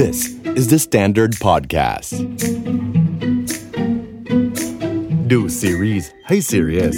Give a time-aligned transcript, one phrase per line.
[0.00, 0.18] This
[0.58, 2.12] is the Standard Podcast
[5.30, 6.96] ดูซีรีส์ให้ serious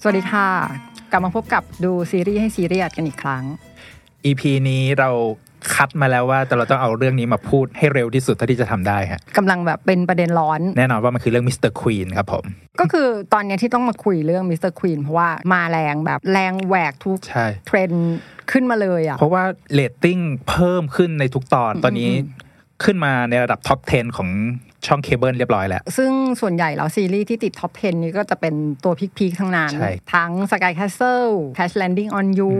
[0.00, 0.48] สวัสดีค่ะ
[1.10, 3.44] กลับมาพบกับดูซีรีส์ให้ซีเรียสกันอีกครั้ง
[4.26, 5.10] EP นี้เรา
[5.74, 11.70] คัดมาแล้วว่าแต่เราต้องเอาเรื่องนี้มาพูดให้เร็วที่สุดเท่าที่จะทำได้ฮะกำลังแบบเป็นประเด็นร้อน แน่นอนว่ามันคือเรื่อง Mr.
[11.70, 12.44] Queen ครับผม
[12.80, 14.72] ก็คือตอนเนี้ยที่ต้องมาคุยเรื่อง Mr.
[14.72, 18.14] Queen เพราะว่ามาแรงแบบแรงแหวกทุกใช่เทรนด์
[18.50, 22.10] ขึ้นมาเลยอะเพราะว่าเรตติ้งเพิ่มขึ้นในทุกตอนตอนนี้
[22.84, 24.30] ขึ้นมาในระดับ top 10 ของ
[24.86, 32.52] ช่องเคเบิลเรียบร้อยแล้ว ซึ่งส่วนใหญ่แล้วซีรีส์ที่ติด top 10 นี้ก็จะเป็นตัว peak ๆทั้งนั้นใช่ทั้ง Sky Castle Crash Landing on You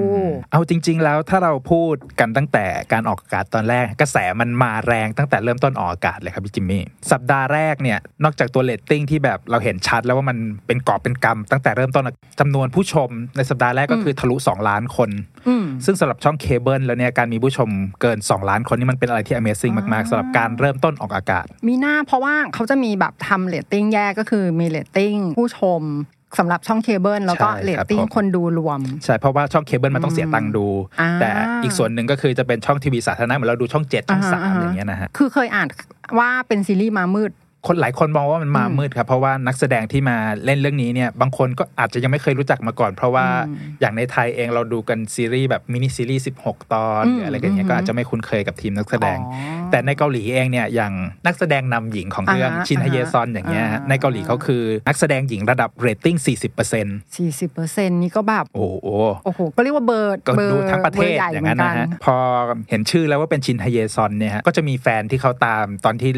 [0.52, 12.04] เอาจริง ๆ แล้วถ้าเราพูดกันตั้งแต่การออกอากาศตอนแรก กระแสมันมาแรงตั้งแต่เริ่มต้นออกอากาศเลยครับพี่จิมมี่ สัปดาห์แรกเนี่ย นอกจากตัวเรตติ้งที่แบบเราเห็นชัดแล้วว่ามันเป็นกอบเป็นกำตั้งแต่เริ่มต้น
[12.40, 15.10] จำนวนผู้ชมในสัปดาห์แรกก็คือทะลุ 2 ล้านคน
[15.48, 17.68] อืมซึ่งสำหรับช่องเคเบิลแล้วเนี่ยการมีผู้ชม
[18.02, 25.82] เกิน 2 ล้านคนนี่มันเป็นอะไรที่ Amazing มากๆสำหรับการเริ่มต้นออกอากาศ มีหน้าเพราะว่าเขาจะมีแบบทำเรตติ้งแยกก็คือมีเรตติ้งผู้ชม
[26.38, 30.66] สำหรับช่องเคเบิลแล้วก็ใช่เรตครับติ้งผมคนดูรวม ใช่ เพราะว่าช่องเคเบิลมันต้องเสียตังค์ดู
[31.00, 31.30] อ่าแต่
[31.62, 35.66] อีกส่วนหนึ่งก็คือจะเป็นช่องทีวีสาธารณะเหมือนเราดูช่อง7ช่องอ่าฮะสามอ่าฮะอย่างเงี้ยนะฮะคือเคยอ่าน
[36.18, 37.30] ว่าเป็นซีรีส์มามืด
[37.66, 43.26] คนหลายคนมองว่ามันมามืดครับ เพราะว่านักแสดงที่มาเล่นเรื่องนี้เนี่ย บางคนก็อาจจะยังไม่เคยรู้จักมาก่อน เพราะว่า
[43.80, 50.92] อย่างในไทยเองเราดูกันซีรีส์แบบมินิซีรีส์16 ตอนอืมหรืออะไรกันเงี้ยอืมก็อาจจะไม่คุ้นเคยกับทีมนักแสดงอ๋อแต่ในเกาหลีเองเนี่ยอย่าง
[51.26, 58.88] นักแสดงนำหญิงของเรื่องอ่าฮะชินฮเยซอนอย่างเงี้ยอ่าในเกาหลีเขาคือนักแสดงหญิงระดับเรตติ้ง 40% 40%นี่ก็แบบโอ้โห
[59.24, 62.16] โอ้โหก็เรียกว่าเบอร์ก็เบอร์ดูทั้งประเทศบใหญ่อย่างนั้นนะเหมืฮะกัพอ
[62.70, 66.12] เห็นชื่อแล้วว่าเป็นชินฮเยซอนเนี่ยฮะก็จะมีแฟนที่เขาตามตอนที่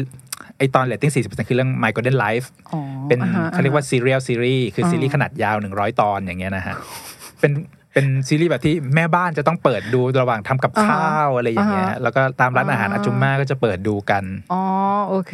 [0.57, 6.75] ไอตอนเรตติ้ง40%คือเรื่อง My Golden Life อ๋อเป็นอ่ฮะเขาเรียกว่า serial ซีรีส์คืออ่าซีรีส์ขนาดยาว100ตอนอย่างเงี้ยนะฮะ
[7.39, 7.51] เป็น
[7.93, 14.23] เป็นซีรีส์แบบที่แม่บ้านจะต้องเปิดดูระหว่างทำกับข้าวอะไรอย่างเงี้ยอ่าฮะแล้วก็ตามร้านอาหารอ่าอาจุมมาก็จะเปิดดูกัน
[14.53, 14.63] อ๋อ
[15.09, 15.33] โอเค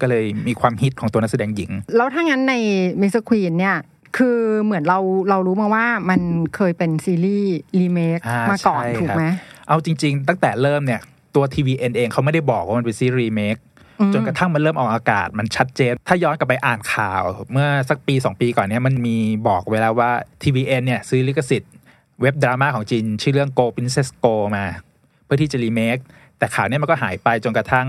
[0.00, 2.54] ก็เลยมีความฮิตของตัวนักแสดงหญิง แล้วถ้างั้นใน
[3.00, 3.76] มิส r ควีนเนี่ย
[4.16, 4.98] คือเหมือนเรา
[5.30, 6.20] เรารู้มาว่ามัน
[6.56, 9.26] เคยเป็นซีรีส์รีเมคอ่ามาก่อนใช่ถูกครับไหม
[9.68, 11.00] เอาจริง ๆ ตั้งแต่เริ่มเนี่ย
[11.34, 13.71] ตัวทีวีเองเขาไม่ได้บอกว่ามันเป็นซีรีส์รีเมคอืม
[14.14, 19.16] จนกระทั่งมันเริ่มออกอากาศมันชัดเจน ถ้าย้อนกลับไปอ่านข่าว เมื่อสักปี 2 ปีก่อนเนี้ยมันมี
[19.48, 20.10] บอกไว้แล้วว่า
[20.42, 21.72] tvN เนี่ยซื้อลิขสิทธิ์
[22.20, 24.64] เว็บดราม่าของจีนชื่อเรื่อง Go Princess Go มา
[25.24, 25.98] เพื่อที่จะรีเมค
[26.38, 27.88] แต่ข่าวนี้มันก็หายไปจนกระทั่ง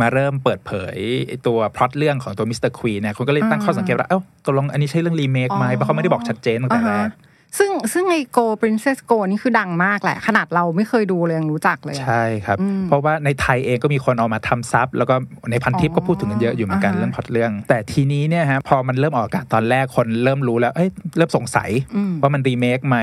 [0.00, 0.98] มาเริ่มเปิดเผย
[1.46, 2.70] ตัวพล็อตเรื่องของตัว Mr.
[2.70, 7.10] Queen เนี่ยคนก็เลยตั้งข้อสังเกตว่า เอ้าตกลงอันนี้ใช่เรื่องรีเมคไหมเพราะเขาไม่ได้บอกชัดเจนตั้งแต่แรก
[7.58, 15.14] ซึ่งซึ่งไอโก Princess Go นี่คือดังมากแหละ ขนาดเราไม่เคยดูเลยยังรู้จักเลยอะใช่ครับอืมเพราะว่าในไทยเองก็มีคนเอามาทำซับ แล้วก็
[15.50, 22.98] ในพันทิปอ๋อก็พูดถึงกันเยอะอยู่เหมือนกันอ่าฮะเรื่องพล็อตเรื่อง แต่ทีนี้เนี่ยฮะพอมันเริ่มออกอากาศตอนแรกคนเริ่มรู้แล้วเอ้ยเริ่มสงสัยอืมว่ามันรีเมคไหม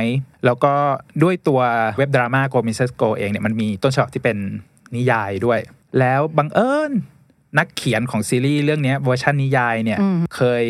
[0.46, 0.74] แล้วก็
[1.24, 1.60] ด้วยตัว
[1.98, 4.38] เว็บดราม่า Go Princess Go เองเนี่ยมันมีต้นฉบับที่เป็น
[4.96, 5.60] นิยายด้วย
[6.00, 6.92] แล้วบังเอิญ
[7.58, 10.64] นักเขียนของซีรีส์เรื่องเนี้ยเวอร์ชันนิยายเนี่ยอืมเคย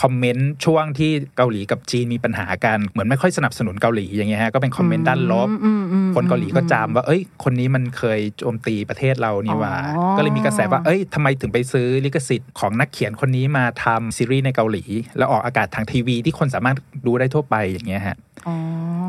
[0.00, 14.84] คอมเมนต์ช่วงที่เกาหลีกับจีนมีปัญหากัน เหมือนไม่ค่อยสนับสนุนเกาหลีอย่างเงี้ยฮะก็เป็นคอมเมนต์ด้านลบอืมอืมคนเกาหลีก็จำว่า เอ้ย คนนี้มันเคยโจมตีประเทศเรานี่หว่าอ๋อก็เลยมีกระแสว่าเอ้ยทำไมถึงไปซื้อลิขสิทธิ์ของนักเขียนคนนี้มาทำซีรีส์ในเกาหลี
[15.18, 18.33] แล้วออกอากาศทางทีวีที่คนสามารถดูได้ทั่วไปอย่างเงี้ยฮะอ๋อ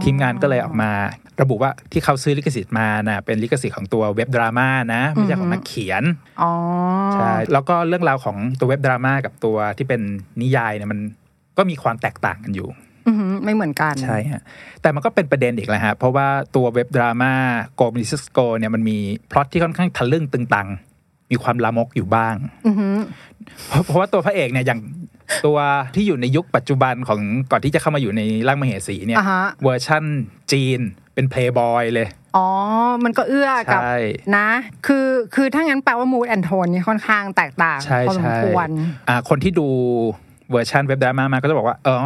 [0.03, 0.91] ทีมงานก็เลยออกมา
[1.41, 6.03] ระบุว่าที่เขาซื้อลิขสิทธิ์มาน่ะเป็นลิขสิทธิ์ของตัวเว็บดราม่านะไม่ใช่ของนักเขียน
[6.41, 6.51] อ๋อ
[7.13, 10.01] ใช่แล้วก็เรื่องราวของตัวเว็บดราม่ากับตัวที่เป็น
[10.41, 10.99] นิยายเนี่ยมัน
[11.57, 12.69] ก็มีความแตกต่างกันอยู่
[13.07, 14.41] อือหือไม่เหมือนกันใช่ฮะ
[14.81, 17.33] แต่มันก็เป็นประเด็นอีกแล้วฮะเพราะว่าตัวเว็บดราม่า
[17.75, 18.97] Go Princess Go เนี่ยมันมี
[19.31, 20.67] พล็อตที่ค่อนข้างทะลึ่งตึงตัง
[21.31, 22.97] มีความลามกอยู่บ้างอือหือ
[23.67, 24.79] เพราะเพราะว่าตัวพระเอกเนี่ยอย่าง
[25.45, 25.57] ตัว
[25.95, 27.19] ที่อยู่ในยุคปัจจุบันของ
[27.51, 30.03] ก่อนที่จะเข้ามาอยู่ในร่างมเหสีเนี่ยอ่าฮะเวอร์ชั่น
[30.51, 30.79] จีน
[31.13, 32.47] เป็นเพลย์บอยเลย อ๋อ
[33.03, 33.95] มันก็เอื้อกับใช่
[34.37, 34.49] นะ
[34.87, 38.69] คือคือถ้างั้นแปลว่า mood and tone นี่ค่อนข้างแตกต่างใช่พอสมใช่ควร
[39.09, 39.67] อ่าคนที่ดู
[40.51, 41.97] เวอร์ชันเว็บดราม่ามาก็จะบอกว่า เออ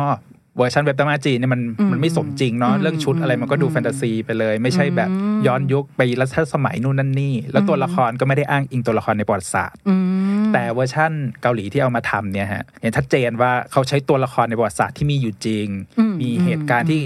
[0.60, 9.96] เวอร์ชันเว็บดราม่าจีนเนี่ยมันอืมมันไม่สมจริงเนาะอืมเรื่องชุดอะไรมันก็ดูอืมแฟนตาซีไปเลย ไม่ใช่แบบอืมย้อนยุคไปรัชสมัยนู่นนั่นนี่ แล้วตัวละครก็ไม่ได้อ้างอิงตัวละครในประวัติศาสตร์อื
[10.42, 11.12] มแต่เวอร์ชั่น
[11.42, 15.68] เกาหลีที่เอามาทำเนี่ยฮะเห็นชัดเจนว่าเขาใช้ตัวละครในประวัติศาสตร์ที่มีอยู่จริง
[16.00, 17.02] อืมมีเหตุการณ์ที่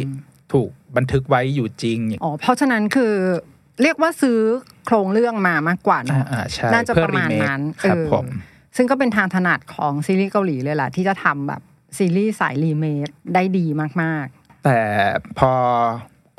[0.53, 3.13] ถูกบันทึกไว้อยู่จริงอ๋อเพราะฉะนั้นคือ
[3.81, 4.39] เรียกว่าซื้อ
[4.85, 8.25] โครงเรื่องมามากกว่าอ่าเนาะอ่าใช่น่าจะเพื่ปอระมาณ remake นั้นครับเออผม
[8.75, 11.61] ซึ่งก็เป็นทางถนัดของซีรีส์เกาหลีเลยแหละที่จะทำแบบ
[11.97, 13.65] ซีรีส์สายรีเมคได้ดี
[14.01, 14.27] มาก
[14.63, 14.79] แต่
[15.39, 15.51] พอ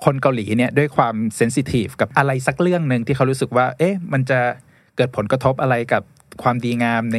[0.04, 4.40] คนเกาหลีเนี่ยด้วยความเซนซิทีฟกับอะไรสักเรื่องหนึ่งที่เขารู้สึกว่า เอ๊ะ มันจะ
[4.96, 6.02] เกิดผลกระทบอะไรกับ
[6.42, 7.18] ความดีงามใน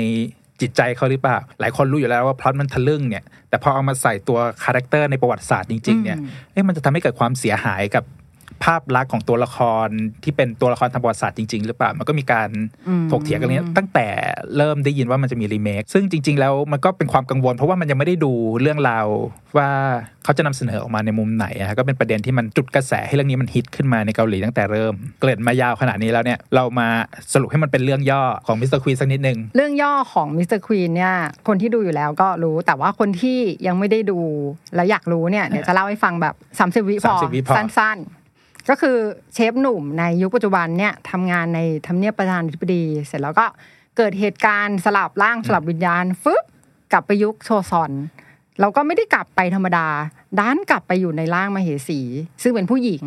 [0.62, 8.04] จิตใจเขาหรือเปล่า หลายคนรู้อยู่แล้วว่าพล็อตมันทะลึ่งเนี่ย แต่พอเอามาใส่ตัว character ในประวัติศาสตร์จริงๆเนี่ยอืมเอ๊ะ มันจะทำให้เกิดความเสียหายกับ
[8.64, 9.88] ภาพลักษณ์ของตัวละคร
[10.24, 12.50] ที่เป็นตัวละครทางประวัติศาสตร์จริง ๆ หรือเปล่า มันก็มีการ
[12.88, 14.08] อืมถกเถียงกันเนี้ยตั้งแต่
[14.58, 18.32] เริ่มได้ยินว่ามันจะมีรีเมคซึ่งจริง ๆ แล้วมันก็เป็นความกังวล เพราะว่ามันยังไม่ได้ดู
[18.62, 19.08] เรื่องราว
[19.58, 19.70] ว่า
[20.24, 26.88] เขาจะนำเสนอออกมาในมุมไหนอะฮะก็เป็นประเด็นที่มันจุดกระแสให้เรื่องนี้มันฮิตขึ้นมาในเกาหลีตั้งแต่เริ่ม เกริ่นมายาวขนาดนี้แล้วเนี่ยเรามา
[27.34, 28.80] สรุปให้มันเป็นเรื่องย่อของ Mr.
[28.80, 30.60] Queen สักนิดนึงเรื่องย่อของ Mr.
[30.60, 31.14] Queen เนี่ย
[31.48, 33.38] คนที่ดูอยู่แล้วก็รู้แต่ว่าคนที่
[33.68, 34.20] ยังไม่ได้ดู
[34.76, 36.36] และอยากรู้เนี่ยเดี๋ยวจะเล่าให้ฟังแบบ
[36.84, 38.25] 30วิพอ30วิพอสั้นๆ
[38.70, 38.98] ก็คือ
[39.34, 43.46] เชฟหนุ่มในยุคปัจจุบันเนี่ยทำงานในทำเนียบประธานาธิบดี เสร็จแล้วก็
[43.98, 46.44] เกิดเหตุการณ์สลับร่างสลับวิญญาณฟึบ
[46.92, 47.92] กลับไปยุคโชซอน
[48.60, 49.88] เราก็ไม่ได้กลับไปธรรมดา
[50.40, 52.00] ดันกลับไปอยู่ในร่างมเหสี
[52.44, 53.04] ซึ่งเป็นผู้หญิง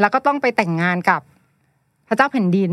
[0.00, 1.20] แล้วก็ต้องไปแต่งงานกับ
[2.08, 2.72] พระเจ้าแผ่นดิน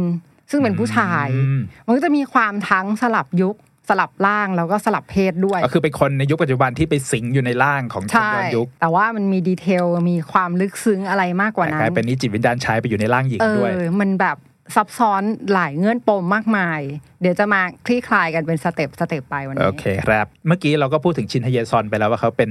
[0.50, 3.56] ซึ่งเป็นผู้ชายอืมมันก็จะมีความทั้งสลับยุค
[3.90, 14.38] สลับร่างแล้วก็สลับเพศด้วย ก็คือเป็นคนในยุคปัจจุบันที่ไปสิงอยู่ในร่างของคนใช่ย้อนยุค แต่ว่ามันมี detail มีความลึกซึ้งอะไรมากกว่าแต่นั้กลายนเป็นนิจิตวิญญาณชายไปอยู่ในร่างหญิงเอด้วยอมันแบบ
[14.76, 15.24] ซับซ้อน
[15.54, 16.80] หลายเงื่อนปมมากมาย
[17.22, 22.50] เดี๋ยวจะมาคลี่คลายกันเป็น step step ไปวันโอนี้เคครับ เมื่อกี้เราก็พูดถึงชินฮเยซอนไปแล้วว่าเขาเป็น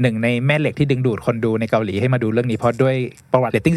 [0.00, 2.96] หนึ่งในแม่เหล็กที่ดึงดูดคนดูในเกาหลีให้มาดูเรื่องนี้เพราะด้วย
[3.32, 3.76] ประวัติเรตติ้ง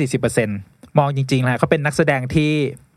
[0.49, 2.51] 40%มองจริงๆนะเขาเป็นนักแสดงที่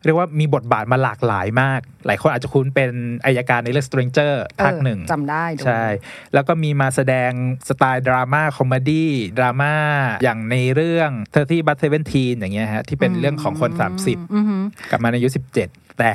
[0.05, 2.91] เรียกว่ามีบทบาทมาหลากหลายมาก หลายคนอาจจะคุ้นเป็น
[3.25, 4.33] อายการในเรื่อง Stranger
[4.65, 5.85] ภาคหนึ่งเออจำได้ดูใช่
[6.35, 7.31] แล้วก็มีมาแสดง
[7.69, 9.75] สไตล์ดราม่า comedy ดราม่า
[10.23, 15.29] อย่างในเรื่อง30 but 17อย่างเงี้ยฮะ ที่เป็นเรื่องของคน 30อือหือกลับมาในอายุ
[15.63, 16.11] 17 แต่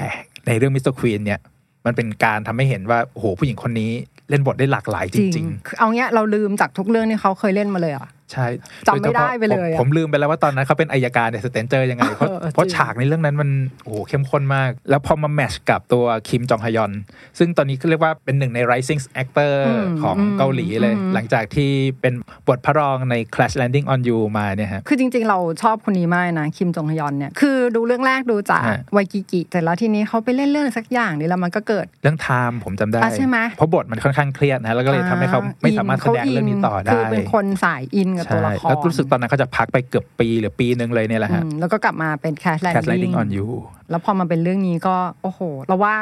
[0.47, 0.93] ในเรื่อง Mr.
[0.93, 1.39] Queen เนี่ย
[1.85, 3.91] มันเป็นการทำให้เห็นว่าโอ้โหผู้หญิงคนนี้
[4.29, 8.45] เล่นบทได้หลากหลายจริงคือเอาเงี้ยเราลืมจากทุกเรื่องที่เขาเคยเล่นมาเลยอะๆ ใช่
[8.87, 13.49] จำไม่ได้ไปเลยโดฉพาะผมอะผมลืมไปแล้วว่าตอนนั้นเขาเป็นอายการใน Stranger ยังไง เพราะเออเพราะจริงฉากในเรื่องนั้นมัน
[13.83, 16.91] โอ้โหเข้มข้นมาก แล้วพอมา match กับตัวคิมจองฮยอน
[17.39, 19.53] ซึ่งตอนนี้ก็เรียกว่าเป็นหนึ่งใน rising actor
[20.03, 22.13] ของเกาหลีเลย หลังจากที่เป็น
[22.47, 43.29] บทพระรองใน Crash Landing on You มาเนี่ยฮะ คือจริง ๆ เราชอบคนนี้มากนะ คิมจงฮยอนเนี่ย คือดูเรื่องแรกดูจากฮะไวกิกิแต่แล้วทีนี้เขาไปเล่นเรื่องสักอย่างนี่แล้วมันก็เกิดเรื่องไทม์ผมจำได้อะใช่ไหมเพราะบทมันค่อนข้างเครียดนะแล้วก็เลยทำให้เขาไม่สามารถแสดงเรื่องนี้ต่อได้คือเป็นคนสายอินกับตัวใช่ละครแล้วรู้สึกตอนนั้นเขาจะพักไปเกือบปีหรือปีหนึ่งเลยเนี่ยแหละอืฮะมแล้วก็กลับมาเป็น Cash Crash Landing Landing on
[43.37, 43.49] You
[43.89, 45.95] แล้วพอมาเป็นเรื่องนี้ก็โอ้โหเราว่า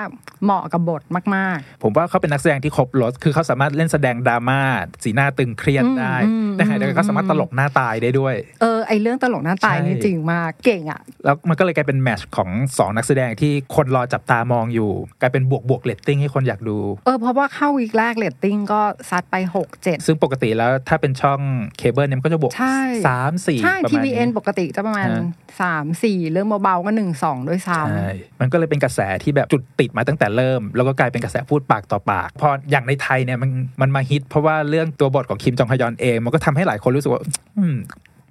[0.43, 1.01] เหมาะกับบท
[1.35, 4.59] มากผมว่าเขาเป็นนักแสดงที่ครบรถคือเขาสามารถเล่นแสดงดราม่า
[5.03, 21.39] สีหน้าตึงเครียดได้อืมแต่ขณะเดียวกันเขาสามารถตลกหน้าตายได้ด้วยๆเออไอเรื่องตลกหน้าตายใช่นี่จริงมากเก่งอะแล้วมันก็เลยกลายเป็น match ของสองนักแสดงที่คนรอจับตามองอยู่ กลายเป็นบวกบวกเรตติ้งให้คนอยากดูเออเพราะว่าเข้า week แรกเรตติ้งก็ซัดไปหกเจ็ดซึ่งปกติแล้วถ้าเป็นช่อง
[21.77, 25.23] เคเบิลเนี่ยมันก็จะบวกใช่สามสี่ใช่ประมาณนี้ TVN ปกติจะประมาณฮะ
[25.61, 28.09] สามสี่เรื่องเบาๆก็หนึ่งสองด้วยซ้ำใช่
[28.39, 33.51] มันก็เลยเป็นกระแสที่แบบจุดติดมาตั้งแต่เริ่ม แล้วก็กลายเป็นกระแสพูดปากต่อปาก พออย่างในไทยเนี่ยมัน
[33.81, 37.21] มันมาฮิต เพราะว่าเรื่องตัวบทของคิมจองฮยอนเองมันก็ทำให้หลายคนรู้สึกว่า
[37.57, 37.77] อืม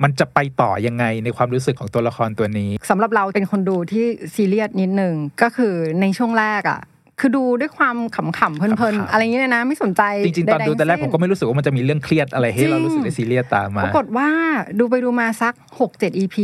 [0.02, 6.80] มันจะไปต่อยังไงในความรู้สึกของตัวละครตัวนี้สำหรับเราเป็นคนดูที่ซีเรียสนิดหนึ่งก็คือในช่วงแรกอะ
[7.24, 14.28] คือดูด้วยความขำๆเพลินขำๆๆอะไรอย่างเงี้ยนะ ไม่สนใจจริงๆ ตอนดูใๆแต่แรกผมก็ไม่รู้สึกว่ามันจะมีเรื่องเครียดอะไรให้เราจริงรู้สึกได้ซีเรียสตามมาปรากฏว่า
[14.78, 16.36] ดูไปดูมาสักหกเจ็ด EP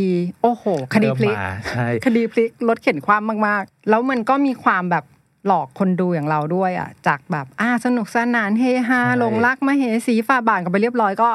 [0.42, 0.64] โอ้โห
[0.94, 5.04] คดีพลิกเริ่มมาใช่คดีพลิกรถเข็นความมากๆ แล้วมันก็มีความแบบ
[5.46, 11.30] หลอกคนดูอย่างเราด้วยอะจากแบบอ่าสนุกสนานเฮฮาใช่หลงรักมาเหสีฝ่าบานกันไปเรียบร้อยก็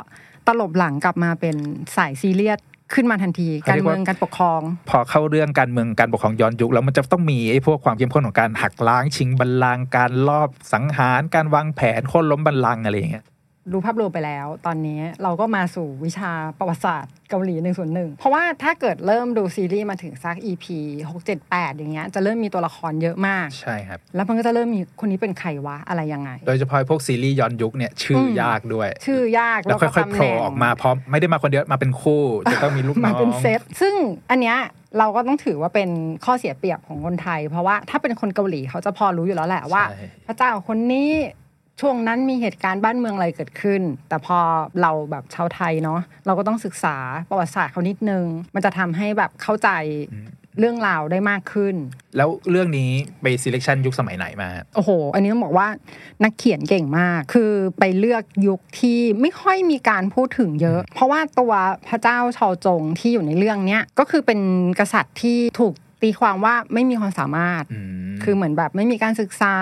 [0.47, 1.55] ตลบหลังกลับมาเป็น
[1.95, 2.59] สายซีเรียส
[2.93, 13.25] ขึ้นมาทันที การเมืองการปกครอง พอเข้าเรื่องการเมืองการปกครองย้อนยุคแล้วมันจะต้องมีไอ้พวกความเข้มข้นของการหักล้างชิงบัลลังก์การลอบสังหาร การวางแผนโค่นล้มบัลลังก์อะไรอย่างเงี้ย
[13.71, 20.65] ดูภาพรวมไปแล้ว ตอนนี้เราก็มาสู่วิชาประวัติศาสตร์เกาหลีหนึ่งส่วนหนึ่งเพราะว่าถ้าเกิดเริ่มดูซีรีส์มาถึงสัก EP
[21.09, 33.93] 6 7 8 อย่างเงี้ยจะเริ่มมีตัวละครเยอะมาก ใช่ครับ แล้วมันก็จะเริ่มมีคนนี้เป็นใครวะ อะไรยังไง โดยเฉพาะพวกซีรีส์ย้อนยุคเนี่ยชื่ออมยากด้วย ชื่อยากแล้วค่อยๆโผล่ออกมาพร้อมไม่ได้มาคนเดียวมาเป็นคู่จะต้องมีลูกน้มาองเป็นเซตซึ่ง
[34.31, 34.57] อันเนี้ย
[34.99, 35.89] เราก็ต้องถือว่าเป็น
[36.25, 41.09] ข้อเสียเปรียบของคนไทย เพราะว่าถ้าเป็นคนเกาหลีเขาจะพอรู้อยู่แล้วแหละว่าใช่พระเจ้าคนนี้
[41.81, 44.39] ช่วงนั้นมีเหตุการณ์บ้านเมืองอะไรเกิดขึ้น แต่พอ
[44.81, 46.95] เราแบบชาวไทยเนาะเราก็ต้องศึกษา
[47.29, 48.25] ประวัติศาสตร์เขานิดนึง
[48.55, 49.69] มันจะทำให้แบบเข้าใจ
[50.59, 51.75] เรื่องราวได้มากขึ้น
[52.17, 55.67] แล้วเรื่องนี้ไป selection ยุคสมัยไหนมา โอ้โห อันนี้ต้องบอกว่า
[56.23, 61.53] นักเขียนเก่งมาก คือไปเลือกยุคที่ไม่ค่อยมีการพูดถึงเยอะ เพราะว่าตัว
[61.87, 64.39] พระเจ้าชอจงที่อยู่ในเรื่องเนี้ยก็คือเป็น
[64.79, 67.79] กษัตริย์ที่ถูกตีความว่าไม่มีความสามารถอื
[68.11, 69.55] มคือเหมือนแบบไม่มีการศึกษา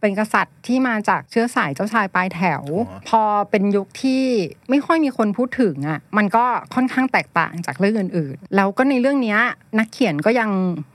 [0.00, 4.24] เป็นกษัตริย์ที่มาจากเชื้อสายเจ้าชายปลายแถวอ๋อพอเป็นยุคที่
[4.70, 9.40] ไม่ค่อยมีคนพูดถึงอะมันก็ค่อนข้างแตกต่างจากเรื่องอื่นๆ แล้วก็ในเรื่องเนี้ย
[9.78, 10.50] นักเขียนก็ยัง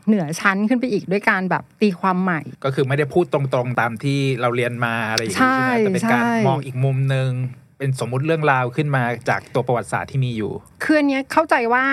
[0.07, 7.31] เหนือชั้นขึ้นไปอีกด้วยการแบบตีความใหม่ ก็คือไม่ได้พูดตรงๆตามที่เราเรียนมาอะไรอย่างนี้ใช่ใช่ไหมแต่เป็นการใช่มองอีกมุมหนึ่ง
[7.77, 10.51] เป็นสมมุติเรื่องราวขึ้นมาจากตัวประวัติศาสตร์ที่มีอยู่
[10.83, 11.83] คืออันเนี้ยเข้าใจว่า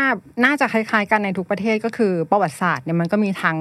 [0.44, 3.58] น่าจะคล้ายๆกันในทุกประเทศก็คือประวัติศาสตร์เนี่ยมันก็มีทั้ง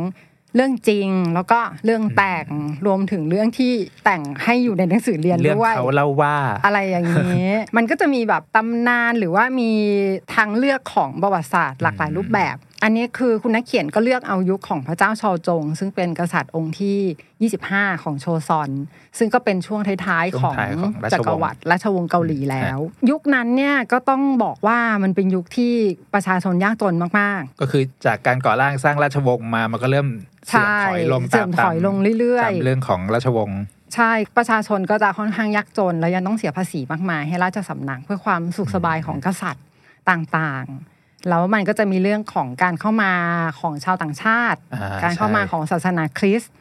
[0.55, 2.45] เรื่องจริงแล้วก็เรื่องแต่ง
[2.85, 3.73] รวมถึงเรื่องที่
[4.05, 9.71] แต่งให้อยู่ในหนังสือเรียนเรื่องด้วยเขาเล่าว่าอะไรอย่างนี้ มันก็จะมีแบบตำนานหรือว่ามี
[10.35, 18.69] ทางเลือกของประวัติศาสตร์หลากหลายรูปแบบ อันนี้คือคุณนักเขียนก็เลือกเอายุคของพระเจ้าชอจง ซึ่งเป็นกษัตริย์องค์ที่ 25 ของโชซอน
[19.17, 22.77] ซึ่งก็เป็นช่วงท้ายๆ ของช่วงท้ายของราชวงศ์จักรวรรดิราชวงศ์เกาหลีแล้ว
[23.09, 25.73] ยุคนั้นเนี่ยก็ต้องบอกว่ามันเป็นยุคที่
[26.13, 30.07] ประชาชนยากจนมากก็คือจากการก่อร่างสร้างราชวงศ์มามันก็เริ่ม
[30.49, 39.65] ใช่เสื่อมถอยลงเสื่ตาอมมถอยลงเรื่อยๆตามเรื่องของราชวงศ์ๆใช่ ประชาชนก็จะค่อนข้างยากจน แล้วยังต้องเสียภาษีมากมาย ให้ราชสำนักเพื่อความสุขสบายของกษัตริย์
[40.09, 43.13] ต่างๆ แล้วมันก็จะมีเรื่องของการเข้ามา
[43.59, 46.53] ของชาวต่างชาติอ่าการเข้ามาใช่ของศาสนาคริสต์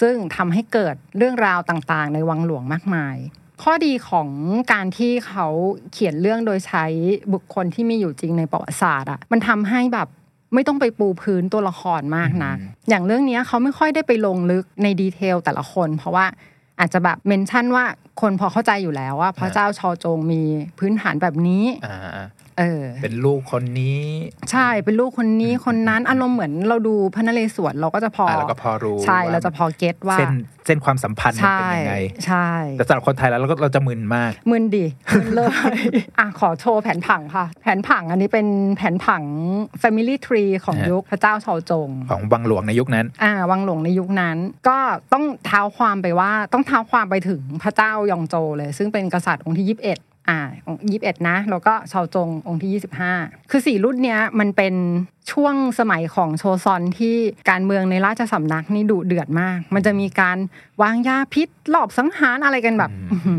[0.00, 3.16] ซึ่งทำให้เกิดเรื่องราวต่างๆ ในวังหลวงมากมาย
[3.62, 4.28] ข้อดีของ
[4.72, 5.46] การที่เขา
[5.92, 6.84] เขียนเรื่องโดยใช้
[7.32, 10.08] บุคคลที่มีอยู่จริงในประวัติศาสตร์อะมันทำให้แบบ
[10.54, 12.52] ไม่ต้องไปปูพื้นตัวละครมากนะ
[12.88, 16.26] อย่างเรื่องเนี้ยเขาไม่ค่อยได้ไปลงลึกในดีเทลแต่ละคน เพราะว่า
[16.80, 17.84] อาจจะแบบเมนชั่นว่า
[18.20, 20.42] คนพอเข้าใจอยู่แล้วว่าพระเจ้าชอจงมี
[20.78, 21.98] พื้นฐานแบบนี้อ่า
[22.58, 24.00] เออ เป็นลูกคนนี้
[24.50, 30.34] ใช่เป็นลูกคนนี้คนนั้นอารมณ์เหมือนเราดูพระนเรศวรเราก็จะพออ่าเราก็พอรู้ใช่ว่าเราจะพอเก็ตว่าเส้น
[30.66, 31.96] เส้นความสัมพันธ์มันใช่เป็นยังไง
[32.26, 32.48] ใช่
[32.78, 35.50] แต่สำหรับคนไทยแล้วเราก็เราจะมึนมากมึนดิมึนเลย
[36.18, 38.46] อะขอโชว์แผนผังค่ะ แผนผังอันนี้เป็น
[38.76, 39.22] แผนผัง
[39.82, 44.36] Family Tree ของฮะยุคพระเจ้าชอจง ของวังหลวงในยุคนั้น อ่า วังหลวงในยุคนั้น
[44.68, 44.78] ก็
[45.12, 50.40] ต้องเท้าความไปว่าต้องเท้าความไปถึงพระเจ้ายองโจเลย ซึ่งเป็นกษัตริย์องค์ที่ 21 อ่า
[50.90, 54.74] ยี่สิบเอ็ดนะ แล้วก็ชาวจงองค์ที่25คือสี่รุ่นเนี้ยมันเป็น
[55.32, 57.16] ช่วงสมัยของโชซอนที่
[57.50, 60.38] การเมืองในราชสำนักนี่ดุเดือดมาก มันจะมีการ
[60.82, 63.36] วางยาพิษหลอบสังหารอะไรกันแบบอื้อหื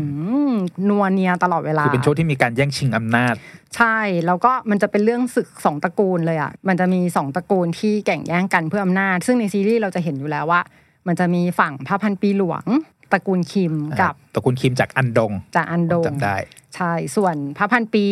[0.50, 0.52] อ
[0.88, 3.34] นัวเนียตลอดเวลา คือเป็นช่วงที่มีการแย่งชิงอำนาจ
[3.76, 10.60] ใช่ แล้วก็มันจะเป็นเรื่องศึกสองตระกูลเลยอะ มันจะมีสองตระกูลที่แข่งแย่งกันเพื่ออำนาจ ซึ่งในซีรีส์เราจะเห็นอยู่แล้วว่า
[11.06, 12.64] มันจะมีฝั่งพระพันปีหลวง
[13.12, 16.36] ตระกูลคิมกับตระกูลคิมจากอันดงจากอันโดงจำได้
[16.74, 18.06] ใช่ส่วนพระพันปี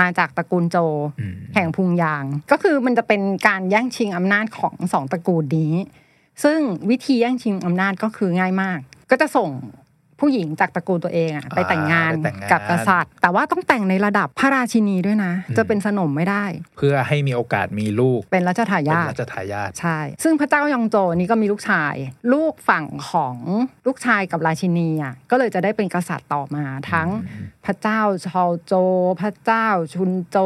[0.00, 0.76] มาจากตระกูลโจ
[1.20, 5.74] อืมแห่งพุงยาง ก็คือมันจะเป็นการแย่งชิงอำนาจของสองตระกูลนี้
[6.44, 6.58] ซึ่ง
[6.90, 8.78] วิธีแย่งชิงอำนาจก็คือง่ายมาก
[9.10, 9.50] ก็จะส่ง
[10.20, 16.44] ผู้หญิงจากตระกูลตัวเองอะไปแต่งงานไปแต่งงานกับกษัตริย์ แต่ว่าต้องแต่งในระดับพระราชินีด้วยนะ จะเป็นสนมไม่ได้
[16.76, 21.94] เพื่อให้มีโอกาสมีลูก เป็นรัชทาเป็นยาทราชทายาทใช่ ซึ่งพระเจ้ายองโจนี่ก็มีลูกชาย
[22.32, 23.36] ลูกฝั่งของ
[23.86, 27.08] ลูกชายกับราชินีอะก็เลยจะได้เป็นกษัตริย์ต่อมาทั้ง
[27.66, 28.74] พระเจ้าชอโจ
[29.20, 30.36] พระเจ้าชุนโจ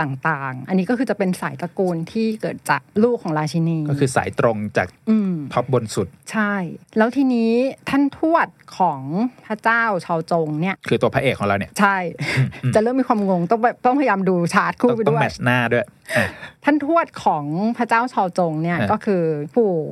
[0.00, 6.54] ต่างๆ อันนี้ก็คือจะเป็นสายตระกูลที่เกิดจากลูกของราชินี ก็คือสายตรงจากอืมท็อปบนสุด ใช่
[6.96, 7.52] แล้วทีนี้
[7.88, 9.00] ท่านทวดของ
[9.46, 11.96] พระเจ้าชอจงเนี่ย คือตัวพระเอกของเราเนี่ย ใช่
[12.74, 16.26] จะเริ่มมีความงงต้องแบบต้องพยายามดูชาร์ตคู่ต้องไปต้องด้วยแมชหน้าด้วยอะ
[16.64, 17.44] ท่านทวดของ
[17.76, 19.22] พระเจ้าชอจงเนี่ยอะก็คือ
[19.54, 19.90] ผูก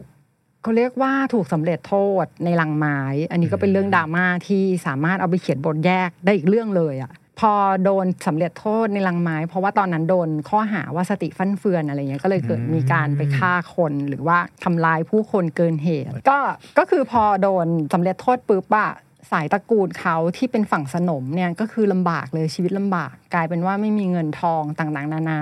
[0.63, 1.95] เขาเรียกว่าถูกสำเร็จโท
[2.25, 2.99] ษในลังไม้
[3.31, 7.53] อันนี้ก็เป็นเรื่องดราม่าที่สามารถเอาไปเขียนบทแยกได้อีกเรื่องเลยอะ่ะพอ
[7.85, 16.39] โดนสำเร็จโทษในลังไม้ เพราะว่าตอนนั้นโดนข้อหาว่าสติฟั่นเฟือนอะไรเงี้ยก็เลยเกิดมีการไปฆ่าคนหรือว่าทำลายผู้คนเกินเหตุ ก็
[16.79, 18.91] ก็คือพอโดนสำเร็จโทษปุ๊บอะ
[19.31, 25.41] สายตระกูลเขาที่เป็นฝั่งสนมเนี่ยก็คือลำบากเลยชีวิตลำบาก กลายเป็นว่าไม่มีเงินทองต่างๆ นานา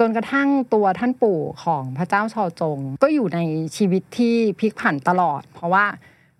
[0.00, 3.40] จนกระทั่งตัวท่านปู่ของพระเจ้าชอจง ก็อยู่ใน
[3.76, 5.84] ชีวิตที่พลิกผันตลอด เพราะว่า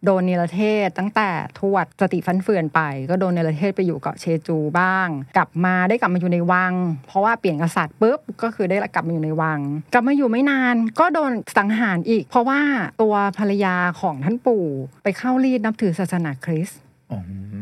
[0.05, 2.81] โดนเนรเทศตั้งแต่ทวดสติฟันเฟือนไป
[3.11, 6.73] ก็โดนเนรเทศไปอยู่เกาะเชจูบ้าง กลับมาได้กลับมาอยู่ในวัง
[7.07, 9.61] เพราะว่าเปลี่ยนกษัตริย์ปุ๊บก็คือได้กลับมาอยู่ในวัง
[9.95, 12.61] กลับมาอยู่ไม่นาน ก็โดนสังหารอีก เพราะว่า
[13.03, 14.67] ตัวภรรยาของท่านปู่
[15.05, 16.79] ไปเข้ารีดนับถือศาสนาคริสต์
[17.11, 17.21] อ๋อ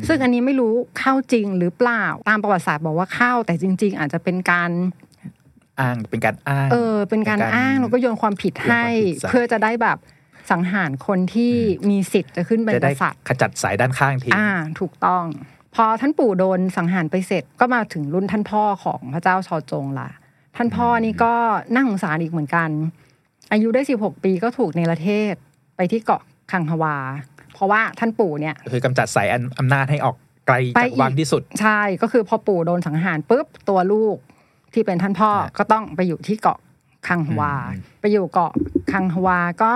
[0.09, 4.71] ซึ่งอันนี้ไม่รู้เข้าจริงหรือเปล่าตามประวัติศาสตร์บอกว่าเข้าแต่จริง ๆ อาจจะเป็นการ
[5.81, 9.99] อ้างเป็นการอ้าง เออเป็นการเป็นการอ้างแล้วก็โยนความผิดให้โยนความผิดใส่เพื่อจะได้แบบ
[10.51, 11.55] สังหารคนที่
[11.91, 14.49] มีสิทธิ์จะขึ้นเป็นจะกได้ษัตริย์ขจัดสายด้านข้างทิ้งอ่า
[14.81, 15.25] ถูกต้อง
[15.75, 20.11] พอท่านปู่โดนสังหารไปเสร็จก็มาถึงรุ่นท่านพ่อของพระเจ้าชอจงล่ะ
[20.57, 21.35] ท่านพ่อนี่ก็
[21.75, 22.71] น่าสงสารอีกเหมือนกัน
[23.53, 25.33] อายุได้สิบหกปีก็ถูกในประเทศ
[25.77, 26.97] ไปที่เกาะคังฮวา
[27.55, 29.29] เพราะว่าท่านปู่เนี่ย คือกำจัดสาย
[29.59, 30.17] อำนาจให้ออก
[30.47, 34.17] ไกลไปจากอีกวังที่สุด ใช่ก็คือพอปู่โดนสังหารปุ๊บตัวลูก
[34.75, 36.59] ที่เป็นท่านพ่อครับก็ต้องไปอยู่ที่เกาะ
[37.09, 38.53] คังฮวาอืมไปอยู่เกาะ
[38.93, 39.75] คังฮวาก็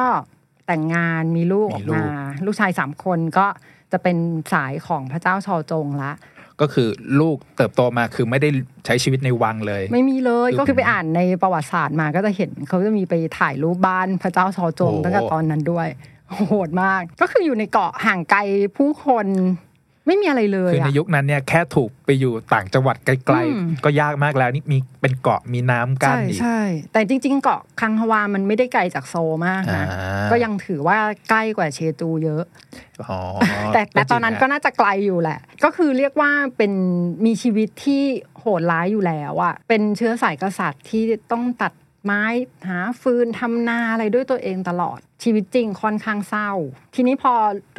[0.66, 2.09] แต่งงานมีลูกอมีอกลูกมา
[2.47, 3.47] ลูกชายสามคนก็
[3.92, 4.16] จะเป็น
[4.52, 6.12] สายของพระเจ้าชอจงละ
[6.61, 6.88] ก็คือ
[7.21, 8.49] ลูกเติบโตมาคือไม่ได้
[8.87, 15.88] ใช้ชีวิตในวังเลย ไม่มีเลยคือก็คือไปอ่านในประวัติศาสตร์มาก็จะเห็นเขาจะมีไปถ่ายรูปบ้านพระเจ้าชอจงโอ้ตั้งแต่ตอนนั้นด้วย
[16.49, 18.40] โหดมาก ก็คืออยู่ในเกาะห่างไกล
[18.76, 19.26] ผู้คน
[20.06, 26.61] ไม่มีอะไรเลยคือในอะยุคนั้นเนี่ยแค่ถูกไปอยู่ต่างจังหวัดไกลอืมๆก็ยากมากแล้วนี่มีเป็นเกาะมีน้ำกั้นใช่อีกใช่
[26.92, 30.99] แต่จริง ๆ เกาะคังฮวามันไม่ได้ไกลจากโซลมากนะอ่าก็ยังถือว่า
[31.30, 32.44] ใกล้กว่าเชจูเยอะ
[33.02, 33.18] อ๋อ
[33.75, 36.73] แต่แต่จริงตอนนั้นฮะก็น่าจะไกลอยู่แหละ ก็คือเรียกว่าเป็น
[37.25, 38.02] มีชีวิตที่
[38.40, 41.73] โหดร้ายอยู่แล้วอะเป็นเชื้อสายกษัตริย์ที่ต้องตัด
[42.04, 42.25] ไม้
[42.68, 46.50] หาฟืนทำนาอะไรด้วยตัวเองตลอดชีวิตจริงค่อนข้างเศร้า
[46.94, 47.32] ทีนี้พอ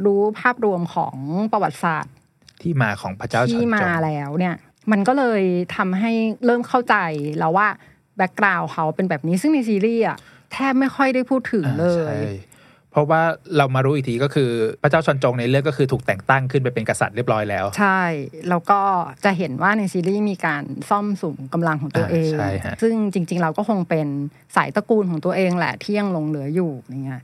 [0.06, 1.16] รู้ภาพรวมของ
[1.52, 2.14] ประวัติศาสตร์
[2.62, 4.56] ที่มาของพระเจ้าชอนที่จมางแล้วเนี่ย
[4.92, 5.42] มันก็เลย
[5.76, 6.12] ทำให้
[6.46, 6.96] เริ่มเข้าใจ
[7.40, 7.68] แล้วว่า
[8.18, 10.18] แบ็กกราวด์เขาเป็นแบบนี้ซึ่งในซีรีส์อะ
[10.54, 12.20] แทบไม่ค่อยได้พูดถึงอ่าเลยใช่
[12.92, 13.22] เพราะว่า
[13.58, 14.50] เรามารู้อีกทีก็คือ
[14.82, 18.02] พระเจ้าชอนจงในเรื่องก็คือถูกแต่งตั้งขึ้นไปเป็นกษัตริย์เรียบร้อยแล้ว ใช่
[18.50, 18.82] แล้วก็
[19.26, 24.08] จะเห็นว่าในซีรีส์มีการซ่อมสูงกำลังของตัวเองอ่าใช่ฮะซึ่งจริง ๆ เราก็คงเป็น
[24.56, 27.22] สายตระกูลของตัวเองแหละที่ยังหลงเหลืออยู่อย่างเงี้ย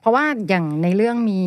[0.00, 1.40] เพราะว่าอย่างในเรื่องมี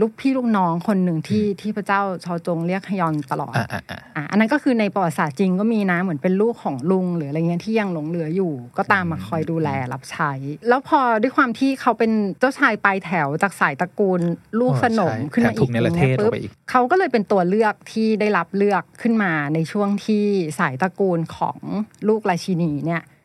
[0.00, 10.32] ลูกพี่ลูกน้องคนหนึ่งที่ที่พระเจ้าชอจงเรียกฮยอนตลอดอ่าอ่าอ่าอะอันนั้นก็คือในประวัติศาสตร์จริงก็มีนะเหมือนเป็นลูกของลุงหรืออะไรเงี้ยที่ยังหลงเหลืออยู่ ก็ตามมาคอยดูแลรับใช้
[10.68, 14.20] แล้วพอด้วยความที่เขาเป็นเจ้าชายปลายแถวจากสายตระกูล
[14.60, 20.24] ลูกสนมใช่ขึ้นมาแถมอีถูกกเนรเทศนี่ยออกไปอีกเขาก็เลยเป็นตัวเลือกที่ได้รับเลือกขึ้นมาในช่วงที่
[20.58, 21.58] สายตระกูลของ
[22.08, 23.15] ลูกราชินีเนี่ยอืม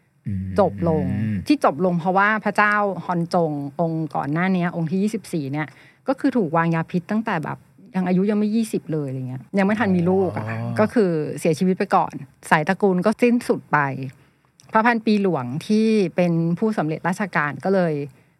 [0.59, 1.05] จบลง
[1.47, 2.73] ที่จบลงเพราะว่าพระเจ้า
[3.05, 5.67] ฮอนจงองค์ก่อนหน้าเนี้ยองค์ที่ 24 เนี่ย
[6.07, 7.57] ก็คือถูกวางยาพิษตั้งแต่แบบ
[7.95, 10.45] ยังอายุยังไม่ 20 เลยอะไรเงี้ยยังไม่ทันมีลูกอะ
[10.79, 12.13] ก็คือเสียชีวิตไปก่อน
[12.49, 13.79] สายตระกูลก็สิ้นสุดไป
[14.71, 17.93] พระพันปีหลวงที่เป็นผู้สำเร็จราชการก็เลย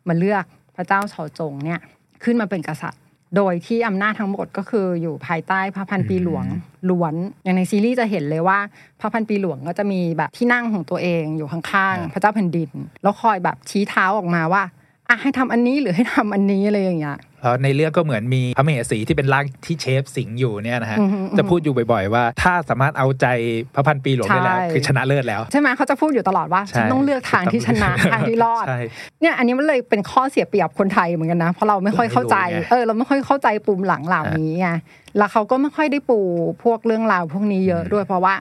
[0.08, 0.46] มาเลือก
[0.76, 1.80] พระเจ้าชอจงเนี่ย
[2.24, 3.01] ขึ้นมาเป็นกษัตริย์
[3.36, 6.46] โดยที่อำนาจทั้งหมดก็คืออยู่ภายใต้พระพันปีหลวง
[6.90, 8.60] ล้วน อย่างในซีรีส์จะเห็นเลยว่า
[9.00, 12.70] พระพันปีหลวงก็จะมีแบบที่นั่งของตัวเองอยู่ข้างๆ พระเจ้าแผ่นดิน
[13.04, 14.64] แล้วคอยแบบชี้เท้าออกมาว่า
[15.10, 23.28] อะให้ทำอันนี้หรือให้ทำอันนี้อะไรอย่างเงี้ย แล้วในเรื่องก็เหมือนมีพระมเหสีที่เป็นร่างที่เชฟสิงห์อยู่เนี่ยนะฮะอือฮึอือฮึจะพูดอยู่บ่อยๆว่า ถ้าสามารถเอาใจ
[23.76, 28.80] พระพันปีหลวงได้แล้วใช่คือชนะเลิศแล้ว ใช่ไหมเขาจะพูดอยู่ตลอดว่าใช่ฉันต้องเลือกทางที่ชนะทางที่รอดใช่
[29.22, 34.70] เนี่ยอันนี้มันเลยเป็นข้อเสียเปรียบคนไทยเหมือนกันนะเพราะเราไม่ค่อยเข้าใจไม่รู้ไงเออเราไม่ค่อยเข้าใจปุ่มหลังเหล่านี้ไง
[35.18, 36.20] แล้วเขาก็ไม่ค่อยได้ปู
[36.64, 38.36] พวกเรื่องราวพวกนี้เยอะด้วยเพราะว่า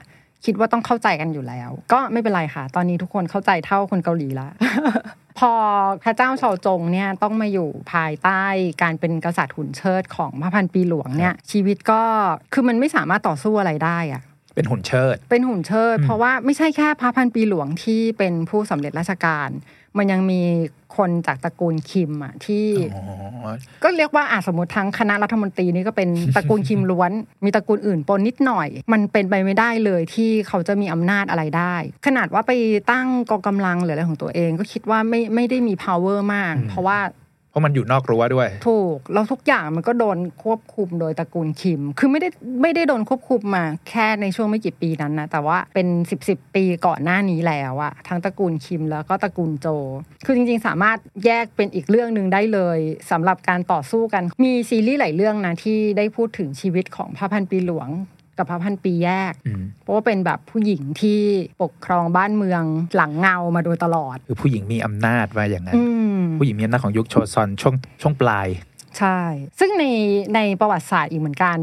[0.45, 4.49] คิดว่าต้องเข้าใจกันอยู่แล้ว ก็ไม่เป็นไรค่ะ ตอนนี้ทุกคนเข้าใจเท่าคนเกาหลีละ
[5.39, 5.51] พอ
[6.03, 8.43] พระเจ้าชอจงเนี่ยต้องมาอยู่ภายใต้
[8.81, 12.01] การเป็นกษัตริย์หุ่นเชิดของพระพันปีหลวงเนี่ยชีวิตก็
[12.53, 14.21] คือมันไม่สามารถต่อสู้อะไรได้อะ
[14.55, 19.49] เป็นหุ่นเชิด เป็นหุ่นเชิด เพราะว่าไม่ใช่แค่พระพันปีหลวงที่เป็นผู้สำเร็จราชการ
[19.97, 20.41] มันยังมี
[20.97, 23.01] คนจากตระกูลคิมอะที่อ๋
[23.45, 23.49] อ
[23.83, 27.11] ก็เรียกว่าอาสมมติทั้งคณะรัฐมนตรีนี่ก็เป็นตระกูลคิมล้วน
[27.43, 32.51] มีตระกูลอื่นปนนิดหน่อย มันเป็นไปไม่ได้เลยที่เขาจะมีอำนาจอะไรได้ ขนาดว่าไป
[32.91, 36.99] ตั้งกองกำลังหรืออะไรของตัวเอง ก็คิดว่าไม่ไม่ได้มี power มาก เพราะว่า
[37.51, 42.29] เพราะมันอยู่นอกรั้วด้วย ถูก แล้วทุกอย่างมันก็โดนควบคุมโดยตระกูลคิม คือไม่ได้
[42.61, 49.67] ไม่ได้โดนควบคุมมาแค่ในช่วงไม่กี่ปีนั้นนะ แต่ว่าเป็นสิบสิบปีก่อนหน้านี้แล้วอะทั้งตระกูลคิมแล้วก็ตระกูลโจ
[50.25, 52.79] คือจริงๆ สามารถแยกเป็นอีกเรื่องหนึ่งได้เลย
[53.11, 57.89] สำหรับการต่อสู้กัน มีซีรีส์หลายเรื่องนะที่ได้พูดถึงชีวิตของพระพันปีหลวง
[58.37, 61.21] กับพระพันปีแยกอืมเพราะว่าเป็นแบบผู้หญิงที่
[61.63, 62.63] ปกครองบ้านเมือง
[62.95, 65.83] หลังเงามาโดยตลอด คือผู้หญิงมีอำนาจว่าอย่างนั้นอื
[66.17, 68.47] มผู้หญิงมีอำนาจของยุคโชซอนช่วงช่วงปลาย
[68.97, 69.19] ใช่
[69.59, 69.85] ซึ่งใน
[70.35, 71.57] ในประวัติศาสตร์อีกเหมือนกัน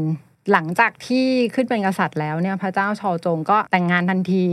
[0.51, 4.43] หลังจากที่ขึ้นเป็นกษัตริย์แล้วเนี่ยพระเจ้าชอจงก็แต่งงานทันที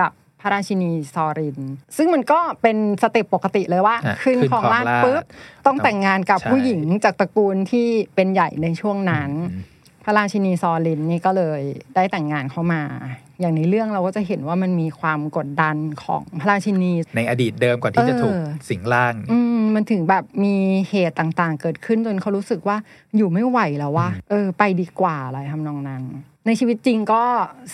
[0.00, 0.10] กับ
[0.40, 1.58] พระราชินีซอริน
[1.96, 5.22] ซึ่งมันก็เป็น step ปกติเลยว่าอะขึ้นขึ้นของราชครองราชย์ปุ๊บ
[5.66, 9.30] ต้องแต่งงานกับใช่ผู้หญิงจากตระกูลที่เป็นใหญ่ในช่วงนั้น
[10.04, 11.60] พระราชินีซอรินนี่ก็เลย
[11.94, 12.82] ได้แต่งงานเข้ามา
[13.40, 20.54] อย่างในเรื่องเราก็จะเห็นว่ามันมีความกดดันของพระราชินี ในอดีตเดิมก่อนที่จะถูกเออสิงร่าง อืมมันถึงแบบมี
[20.90, 22.76] เหตุต่างๆ เกิดขึ้นจนเขารู้สึกว่า
[23.16, 26.04] อยู่ไม่ไหวแล้วว่าเออ ไปดีกว่าอะไรทำนองนั้น
[26.46, 27.22] ในชีวิตจริงก็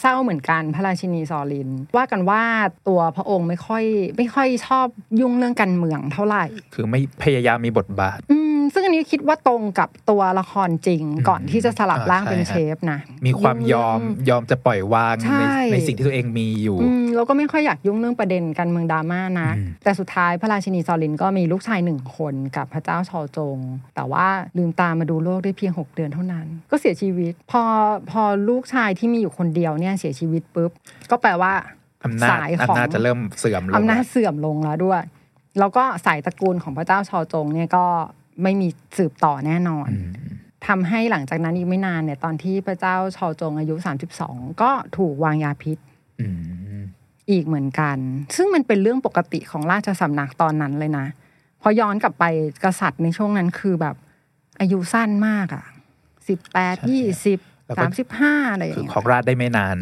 [0.01, 2.43] เศร้าเหมือนกันพระราชินีซอลิน ว่ากันว่า
[2.89, 3.85] ตัวพระองค์ไม่ค่อย
[4.17, 4.87] ไม่ค่อยชอบ
[5.21, 13.99] ยุ่งเรื่องการเมืองเท่าไหร่ คือไม่พยายามมีบทบาทอืมซึ่งอันนี้คิดว่าตรงกับตัวละครจริงก่อนที่จะสลับร่างอ่าใช่เป็นฮะเชฟนะ มีความยอม
[14.31, 23.59] ยอมจะปล่อยวางใช่ในในสิ่งที่ตัวเองมีอยู่อืม เราก็ไม่ค่อยอยากยุ่งเรื่องประเด็นการเมืองดราม่านะอืมแต่สุดท้ายพระราชินีซอลินก็มีลูกชายหนึ่งคนกับพระเจ้าชอจง
[23.95, 24.27] แต่ว่า
[24.59, 27.63] ลืมตามาดูโลกได้เพียง 6 เดือนเท่านั้น ก็เสียชีวิต พอ
[28.11, 30.71] พอลูกชายที่มีอยู่คนเดียวเนี่ยเสียชีวิตปุ๊บ
[31.11, 31.53] ก็แปลว่า
[32.05, 35.03] อำนาจสายของอำนาจจะเริ่มเสื่อมลงอำนาจเสื่อมลงแล้วด้วย
[35.59, 37.85] แล้วก็สายตระกูลของพระเจ้าชอจงเนี่ยก็
[38.43, 38.69] ไม่มี
[38.99, 40.11] สืบต่อแน่นอนอืม
[40.69, 43.75] ทำให้หลังจากนั้นอีกไม่นานเนี่ยตอนที่พระเจ้าชอจงอายุ
[44.19, 45.79] 32 ก็ถูกวางยาพิษ
[47.31, 47.99] อืมอีกเหมือนกัน
[48.37, 51.07] ซึ่งมันเป็นเรื่องปกติของราชสำนักตอนนั้นเลยนะ
[51.63, 52.25] พอย้อนกลับไป
[52.65, 53.97] กษัตริย์ในช่วงนั้นคือแบบ
[54.61, 55.65] อายุสั้นมากอะ
[56.29, 57.39] สิบแปดยี่สิบ
[57.79, 59.79] สามสิบห้าอะไรอย่างคือเงี้ยของราชได้ไม่นาน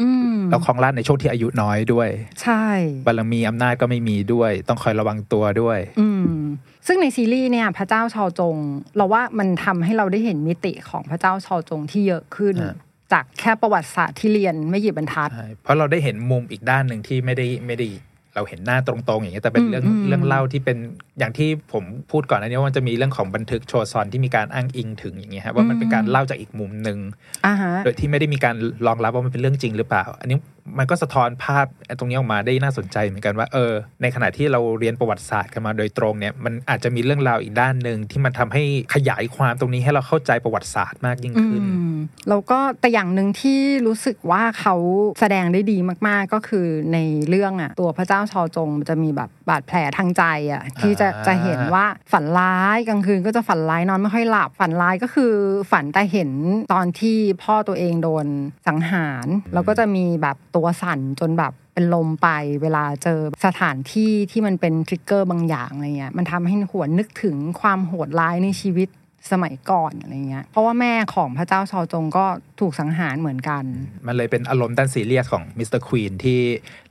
[0.00, 2.08] อืมแล้วของราชในช่วงที่อายุน้อยด้วย
[2.42, 2.64] ใช่
[3.06, 6.40] บารมีอำนาจก็ไม่มีด้วย ต้องคอยระวังตัวด้วย อืม
[6.86, 8.56] ซึ่งในซีรีส์เนี่ย พระเจ้าชอจง
[8.96, 12.76] เราว่ามันทำให้เราได้เห็นมิติของพระเจ้าชอจงที่เยอะขึ้นฮะ
[13.12, 17.88] จากแค่ประวัติศาสตร์ที่เรียนไม่กี่บรรทัดใช่เพราะเราได้เห็นมุมอีกด้านหนึ่งที่ไม่ได้ไม่ได้
[18.34, 20.76] เราเห็นหน้าตรงๆอย่างเงี้ยแต่เป็นเรื่องอืมอืมเรื่องเล่าที่เป็น
[21.18, 26.98] อย่างที่ผมพูดก่อนอันนี้ว่ามันจะมีเรื่องของบันทึกโชว์ซอนที่มีการอ้างอิงถึงอย่างเงี้ยฮะว่ามันเป็นการเล่าจากอีกมุมหนึ่ง
[27.46, 28.54] อ่าฮะโดยที่ไม่ได้มีการ
[28.86, 30.38] รองรับว่ามันเป็นเรื่องจริงหรือเปล่า อันนี้
[30.78, 31.66] มันก็สะท้อนภาพ
[31.98, 33.72] ตรงนี้ออกมาได้น่าสนใจเหมือนกันว่าเออ
[34.02, 38.62] ในขณะที่เราเรียนประวัติศาสตร์กันมาโดยตรงเนี่ยมันอาจจะมีเรื่องราวอีกด้านหนึ่งที่มันทำให้
[38.94, 41.62] ขยายความตรงนี้ให้เราเข้าใจประวัติศาสตร์มากยิ่งอืขึ้น
[41.94, 41.94] ม
[42.28, 44.74] แล้วก็แต่อย่างหนึ่งที่รู้สึกว่าเขา
[45.20, 46.98] แสดงได้ดีมากๆก็คือใน
[47.28, 55.32] เรื่องอะตัวพระเจ้าชอจงมันจะมีแบบบาดแผลทางใจอะที่จะอ่าจะเห็นว่าฝันร้ายกลางคืนก็จะฝันร้ายนอนไม่ค่อยหลับฝันร้ายก็คือ
[55.72, 56.30] ฝันแต่เห็น
[56.72, 58.26] ตอนที่พ่อตัวเองโดน
[58.68, 62.28] สังหาร แล้วก็จะมีแบบตัวสั่นจนแบบเป็นลมไป
[62.62, 68.88] เวลาเจอสถานที่ที่มันเป็น trigger บางอย่างอะไรเงี้ยมันทำให้หวนนึกถึงความโหดร้ายในชีวิต
[69.32, 72.24] สมัยก่อนอะไรเงี้ย เพราะว่าแม่ของพระเจ้าชอจงก็
[72.60, 73.64] ถูกสังหารเหมือนกัน
[74.06, 75.80] มันเลยเป็นอารมณ์ด้านซีเรียสของ Mr.
[75.80, 76.40] Queen ที่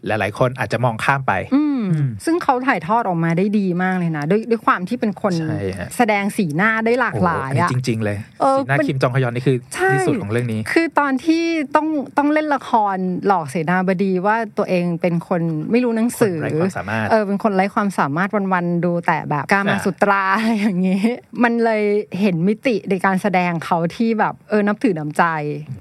[0.08, 1.86] หลาย ๆ คนอาจจะมองข้ามไปอืม
[2.26, 11.44] ซึ่งเขาถ่ายทอดออกมาได้ดีมากเลยนะด้วยด้วยความที่เป็นคนใช่ฮะแสดงสีหน้าได้หลากโอ้โหหลายอันนี้อะจริง ๆ เลยเออสีหน้ามันคิมจองฮยอนนี่คือใช่ที่สุดของเรื่องนี้ คือตอนที่
[11.76, 11.88] ต้อง
[12.18, 12.96] ต้องเล่นละคร
[13.28, 21.02] หลอกเสนาบดีว่าตัวเองเป็นคนไม่รู้หนังสือคนไร้ความสามารถเออเป็นคนไร้ความสามารถวันๆดูแต่แบบการมาอ่าสุตราอะไรอย่างงี้
[21.44, 21.84] มันเลย
[22.20, 25.24] เห็นมิติในการแสดงเขาที่แบบเออนับถือน้ำใจ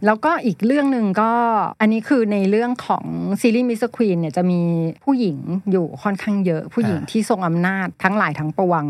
[0.06, 1.33] แล้วก็อีกเรื่องหนึ่งก็
[1.80, 3.04] อันนี้คือในเรื่องของ
[3.40, 4.61] ซีรีส์มิสควีนเนี่ยจะมี
[5.05, 5.38] ผู้หญิง
[5.70, 8.85] อยู่ค่อนข้างเยอะ ผู้หญิงอ่าที่ทรงอำนาจทั้งหลายทั้งปวง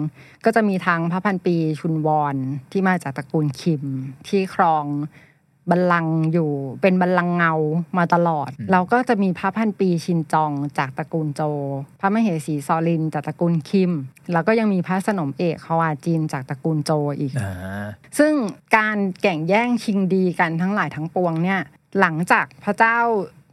[0.45, 2.37] ก็จะมีทางพระพันปีชุนวร
[2.73, 3.83] ที่มาจากตระกูลคิม
[4.29, 4.87] ที่ครอง
[5.71, 6.51] บัลลังก์อยู่
[6.83, 7.53] เป็นบัลลังก์เงา
[7.99, 11.43] มาตลอดแล้วก็จะมีพระพันปีชินจองจากตระกูลโจ
[12.01, 13.93] พระมเหสีซอลินจากตระกูลคิม
[14.33, 17.53] แล้วก็ยังมีพระสนมเอกฮวาจินจากตระกูลโจอีกอ่า
[18.19, 18.33] ซึ่ง
[18.77, 21.61] การแข่งแย่งชิงดีกันทั้งหลายทั้งปวงเนี่ย
[22.01, 22.99] หลังจากพระเจ้า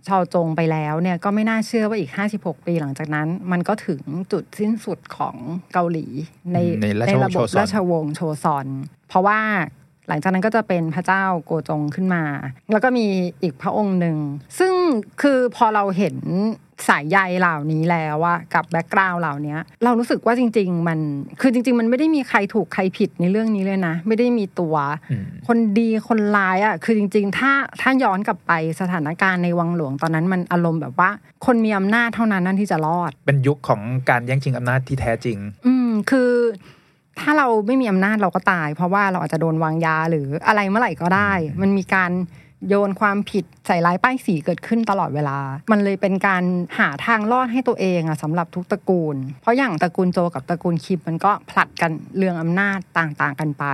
[0.08, 5.36] ชาวจงไปแล้วเนี่ยก็ไม่น่าเชื่อว่าอีก 56 ปีหลังจากนั้น มันก็ถึงจุดสิ้นสุดของ
[5.74, 6.06] เกาหลี
[6.54, 8.68] ในในราชวงศ์ระบบโชซอนราชวงศ์โชซอน
[9.10, 9.40] เพราะว่า
[10.08, 12.24] หลังจากนั้นก็จะเป็นพระเจ้าโกจงขึ้นมา
[12.72, 13.08] แล้วก็มี
[13.42, 14.18] อีกพระองค์หนึ่ง
[14.60, 14.74] ซึ่ง
[15.22, 16.16] คือพอเราเห็น
[16.88, 21.00] สายใยเหล่านี้แล้วอะกับแบ็กกราวด์เหล่านี้เรารู้สึกว่าจริง ๆ มัน
[21.42, 24.76] คือจริง ๆ มันไม่ได้มีใครถูกใครผิดในเรื่องนี้เลยนะ ไม่ได้มีตัว
[25.12, 31.10] อืมคนดีคนร้ายอะคือจริง ๆ ถ้าถ้าย้อนกลับไปสถานการณ์ในวังหลวงตอนนั้นมันอารมณ์แบบว่า
[31.46, 36.32] คนมีอำนาจเท่านั้นนั่นที่จะรอด เป็นยุคของการแย่งชิงอำนาจที่แท้จริง อืมคือ
[37.20, 42.12] ถ้าเราไม่มีอำนาจเราก็ตาย เพราะว่าเราอาจจะโดนวางยาหรืออะไรเมื่อไหร่ก็ได้ มันมีการ
[42.70, 45.38] โยนความผิดใส่ร้ายป้ายสีเกิดขึ้นตลอดเวลา
[45.72, 46.44] มันเลยเป็นการ
[46.80, 53.66] หาทางรอดให้ตัวเองอะสำหรับทุกตระกูล เพราะอย่างตระกูลโจกับตระกูลคิมมันก็ผลัดกันเรื่องอำนาจต่างๆกันไป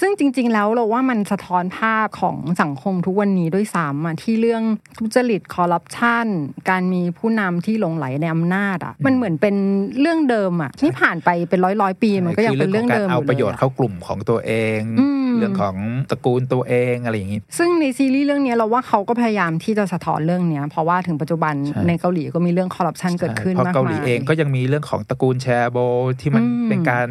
[0.00, 4.62] ซึ่งจริง ๆ แล้วเราว่ามันสะท้อนภาพของสังคมทุกวันนี้ด้วยซ้ำอะที่เรื่อง
[4.98, 6.26] ทุจริตคอร์รัปชัน
[6.70, 9.54] การมีผู้นำที่หลงไหลในอำนาจอะมันเหมือนเป็น
[10.00, 15.76] เรื่องเดิมอะนี่ผ่านไปเป็นร้อยร้อยๆปีมันก็ยังเป็นเรื่องเดิมคือเรื่องของการเอายู่ประโยชน์เลยอะเข้ากลุ่มของตัวเองอืมเรื่องของ
[16.10, 25.78] ตระกูลตัวเองอะไรอย่างนี้ซึ่งในซีรีส์เรื่องนี้เราว่าเขาก็พยายามที่จะสะท้อนเรื่องเนี้ยเพราะว่าถึงปัจจุบันใช่ในเกาหลีก็มีเรื่องคอร์รัปชันเกิดขึ้นเพราะมากเกาหลีมายเองก็ยังมีเรื่องของตระกูลแชร์โบ
[26.20, 27.08] ที่มันอืมเป็นการ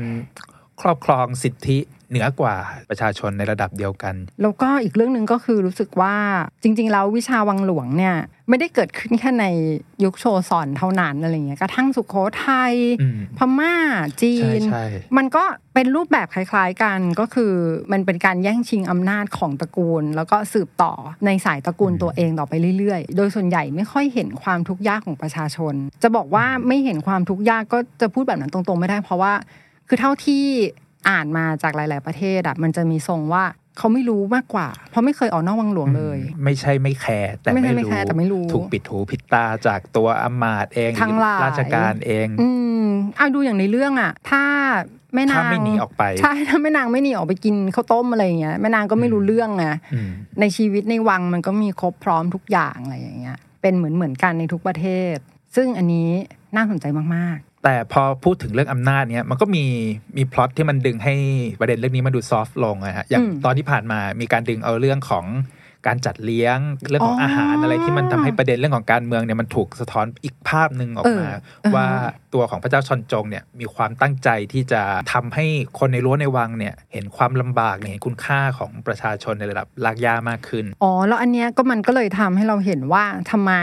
[0.81, 1.77] ครอบครองสิทธิ
[2.11, 2.55] เหนือกว่า
[2.89, 6.15] ประชาชนในระดับเดียวกัน แล้วก็อีกเรื่องหนึ่งก็คือรู้สึกว่า
[6.63, 8.15] จริง ๆ แล้ววิชาวังหลวงเนี่ย
[8.49, 9.45] ไม่ได้เกิดขึ้นแค่ใน
[10.03, 13.73] ยุคโชซอนเท่านั้นอะไรเงี้ยกระทั่งสุโขทัยอืมพม่า
[14.21, 14.85] จีใช่นใช่
[15.17, 15.43] มันก็
[15.73, 17.53] เป็นรูปแบบคล้าย ๆ กันก็คือ
[17.91, 20.93] มันเป็นการแย่งชิงอำนาจของตระกูล แล้วก็สืบต่อ
[21.25, 29.33] ในสายตระกูลตัวเองต่อไปเรื่อยๆ โดยส่วนใหญ่ไม่ค่อยเห็นความทุกข์ยากของประชาชน จะบอกว่าไม่เห็นความทุกข์ยากก็จะพูดแบบนั้นตรงๆไม่ได้เพราะว่า
[29.87, 30.43] คือเท่าที่
[31.09, 33.43] อ่านมาจากหลาย ๆ ประเทศอะมันจะมีทรงว่า
[33.77, 42.49] เขาไม่รู้มากกว่า เพราะไม่เคยออกนอกวังหลวงเลย ไม่ใช่ไม่แคร์แต่ไม่ใช่ไม่ไม่รู้แคร์แต่ไม่รู้ถูกปิดหูปิดตาจากตัวอำมาตย์เองทั้งหลายราชการเอง อื
[42.81, 42.85] ม
[43.17, 44.43] เอาดูอย่างในเรื่องอะถ้า
[45.15, 55.15] แม่นางถ้าไม่หนีออกไปใช่ถ้าแม่นางไม่หนีออกไปกินข้าวต้มอะไรอย่างเงี้ยแม่นางก็ไม่รู้เรื่องไงอืมในชีวิตในวังมันก็มีครบพร้อมทุกอย่างอะไรอย่างเงี้ย เป็นเหมือนเหมือนกันในทุกประเทศ
[55.55, 56.09] ซึ่งอันนี้
[56.55, 56.85] น่าสนใจ
[57.15, 59.65] มาก แต่พอพูดถึงเรื่องอำนาจเนี่ยมันก็มี
[60.17, 61.15] มีพล็อตที่มันดึงให้
[61.59, 65.25] ประเด็นเรื่องนี้มันดูซอฟต์ลงอะฮะอย่างอืมตอนที่ผ่านมามีการดึงเอาเรื่องของ
[65.87, 66.57] การจัดเลี้ยง
[66.89, 71.29] เรื่องของอ๋อออาหารอะไรที่มันทำให้ประเด็นเรื่องของการเมืองเนี่ยมันถูกสะท้อนอีกภาพหนึ่งออกมา
[71.63, 71.87] เอออ่าฮะว่า
[72.33, 74.81] ตัวของพระเจ้าชอนจงเนี่ยมีความตั้งใจที่จะ
[75.13, 75.45] ทำให้
[75.79, 83.53] คนในรั้วในวังเนี่ยเห็นความลำบากเห็นคุณค่าของประชาชนในระดับรากหญ้ามากขึ้นอ๋อแล้วอันเนี้ยก็มันก็เลยทำให้เราเห็นว่าทำไม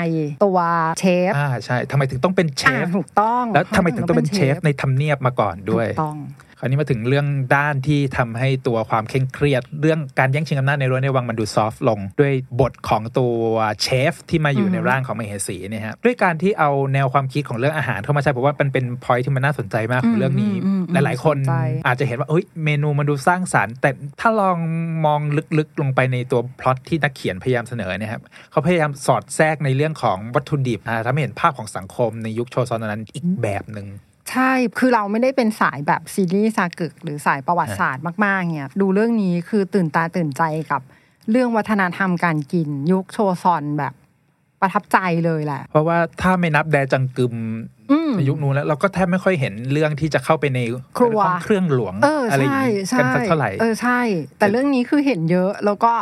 [0.45, 0.59] ตัว
[0.99, 6.19] เชฟอ่าใช่ทำไมถึงต้องเป็นเชอ่าฟถูกต้อง แล้วทำไมถึงต้องเป็นเชฟในทำเนียบมาก่อนด้วยถูกต้อง
[6.61, 13.37] คราวนี้มาถึงเรื่องด้านที่ทำให้ตัวความเคร่งเครียด เรื่องการแย่งชิงอำนาจในรั้วในวังมันดูซอฟต์ลง ด้วยบทของตัว
[13.83, 23.90] เชฟที่มาอยู่อืมในร่างของมเหสีเนี่ยฮะด้วยการที่เอาแนวความคิดของเรื่องอาหารเข้ามาใช้ผมว่ามันเป็นพอยที่มันน่าสนใจมากของเรื่องนี้อืมอืมอืมหลาย ๆ คนสนใจอาจจะเห็นว่าเอ้ยเมนูมันดูสร้างสารรค์ แต่
[24.21, 24.59] ถ้าลอง
[25.07, 25.21] มอง
[25.59, 33.88] ลึกๆลงไปในตัวพล็อตที่นักเขียนพยายามเสนอเนี่ยครับเขาพยายามสอดแทรกในเรื่องของวัตถุดิบอ่าทำให้เห็นภาพของสังคมในยุคโชซอนนั้นอีกแบบหนึ่ง
[34.31, 40.83] ใช่ คือเราไม่ได้เป็นสายแบบซีรีส์ซากึก หรือสายประวัติศาสตร์มากๆเนี่ยดูเรื่องนี้คือตื่นตาตื่นใจกับ
[41.31, 43.95] เรื่องวัฒนธรรมการกินยุคโชซอนแบบ
[44.61, 47.35] ประทับใจเลยแหละ เพราะว่าถ้าไม่นับแดจังกึม
[47.91, 50.61] อืมในยุคนู้นแล้วเราก็แทบไม่ค่อยเห็นเรื่องที่จะเข้าไปใน
[50.99, 54.01] ครัวห้องเครื่องหลวงเอออะไรอย่างใช่นี้ใช่กันสักเท่าไหร่เออใช่
[54.38, 55.93] แต่เรื่องนี้คือเห็นเยอะแล้วก็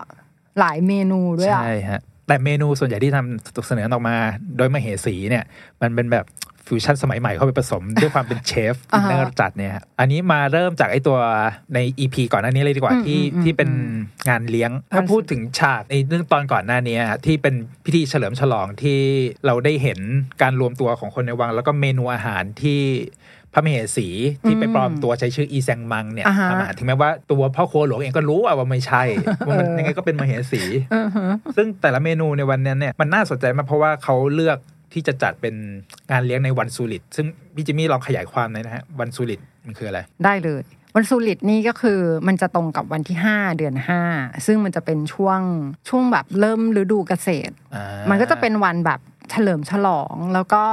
[0.58, 4.16] หลายเมนูด้วยอะใช่ฮะแต่เมนูส่วนใหญ่ที่ทำเสนอออกมา
[4.56, 5.44] โดยมเหสีเนี่ย
[5.82, 6.24] มันเป็นแบบ
[6.68, 11.18] ฟิวชั่นสมัยใหม่เข้าไปผสมด้วยความเป็นเชฟอิอ่าฮะจัดเนี่ยฮะอันนี้มาเริ่มจากไอ้ตัว
[11.74, 13.96] ใน EP ก่อนหน้านี้เลยดีกว่าอืมที่อืมที่เป็นอืม
[14.28, 19.00] งานเลี้ยง ถ้าพูดถึงฉากในเรื่องตอนก่อนหน้านี้ฮะที่เป็นพิธีเฉลิมฉลองที่
[19.46, 20.00] เราได้เห็น
[20.42, 22.80] การรวมตัวของคนในวัง แล้วก็เมนูอาหารที่
[23.58, 24.08] พระมเหสี
[24.44, 29.02] ที่ไปปลอมตัวใช้ชื่ออีแซงมังเนี่ยอ่าฮะทำอาหารถึงแม้ว่าตัวพ่อครัวหลวงเองก็รู้ว่าว่าไม่ใช่
[29.46, 30.62] ว่ามันเออยังไงก็เป็นมเหสี
[30.94, 34.58] อือฮะซึ่งแต่ละเมนูในวันนั้นเนี่ยมันน่าสนใจมากเพราะว่าเขาเลือก
[34.96, 35.54] ที่จะจัดเป็น
[36.10, 40.62] งานเลี้ยงในวันสุริตซึ่งพี่จิมมี่ลองขยายความหน่อยนะฮะวันสุริตมันคืออะไร ได้เลย
[40.96, 43.74] วันสุริตนี่ก็คือมันจะตรงกับวันที่ 5 เดือน
[44.10, 45.40] 5 ซึ่งมันจะเป็นช่วง
[45.88, 50.64] ช่วงแบบเริ่มฤดูเกษตรอ่ามันก็จะเป็นวันแบบเฉลิมฉลอง แล้วก็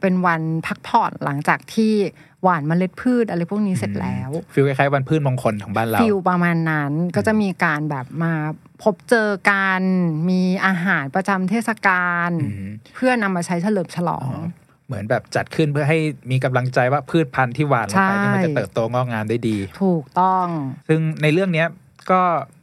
[0.00, 1.92] เป็นวันพักผ่อนหลังจากที่
[2.42, 8.32] หว่านเมล็ดพืชอะไรพวกนี้เสร็จแล้ว feel คล้ายๆวันพืชมงคลของบ้านเรา feelประมาณนั้นก็จะมีการแบบมา
[8.82, 9.80] พบเจอกัน
[10.30, 14.30] มีอาหารประจำเทศกาลอืมเพื่อนำมาใช้เฉลิมฉลอง
[14.86, 15.98] เหมือนแบบจัดขึ้นเพื่อให้
[16.30, 20.46] มีกำลังใจว่าพืชพันธุ์ที่หว่านลงไปนี่มันจะเติบโตงอกงามได้ดี ถูกต้อง
[20.88, 21.68] ซึ่งในเรื่องเนี้ย
[22.10, 22.20] ก็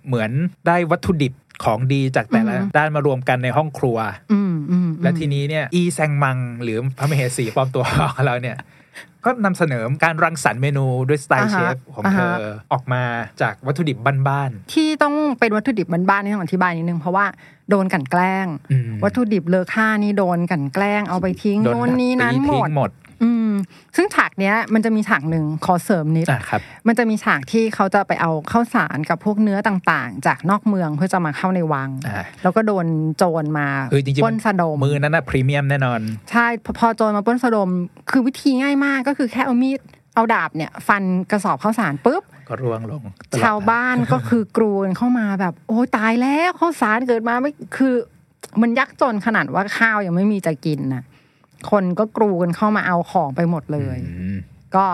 [0.07, 0.31] เหมือน
[0.67, 3.97] ได้วัตถุดิบของดีจากแต่ละอือฮึด้านมารวมกันในห้องครัว
[4.31, 7.83] อืมอืมและทีนี้เนี่ยอีแซงมังหรือพระมเหสีปลอมตัว
[8.15, 8.57] ของเราเนี่ย
[9.25, 12.33] ก็นำเสนอการรังสรรค์เมนูด้วยสไตล์เชฟของเธอ
[12.73, 13.03] ออกมา
[13.41, 17.25] จากวัตถุดิบบ้านที่ต้องเป็นวัตถุดิบบ้านๆนี่ต้องอธิบายนิดนึงเพราะว่า
[17.69, 22.89] โดนกลันแกล้งๆอืมวัตถุดิบเลอค่านี่โดนกลันแกล้งเอาไปทิ้งโดโน่นนี้นั้นตีหมทิ้งดหมด
[23.23, 23.51] อืม
[23.95, 32.85] ซึ่งฉากเนี้ยมันจะมีฉากหนึ่งขอเสริมนิดอะครับ มันจะมีฉากที่เขาจะไปเอาข้าวสารกับพวกเนื้อต่างๆ จากนอกเมืองเพื่อจะมาเข้าในวังอ่าแล้วก็โดน
[33.17, 35.99] โจรมาคือจริงปล้นสะดมมือนั้นนะพรีเมียมแน่นอน
[36.31, 37.69] ใช่พอพอโจรมาปล้นสะดม
[38.11, 39.79] คือวิธีง่ายมากก็คือแค่เอามีด
[40.15, 47.93] เอาดาบเนี่ย ฟันกระสอบข้าวสารปุ๊บก็ร่วงลงตลอดชาวบ้านก็คือกรูกันเข้ามาแบบ โอ้ยตายแล้วข้าวสารเกิดมาไม่คือ
[48.61, 51.03] มันยักจนขนาดว่าข้าวยังไม่มีจะกินนะ
[51.71, 54.37] คนก็กรูกันเข้ามาเอาของไปหมดเลยอืม
[54.75, 54.85] ก็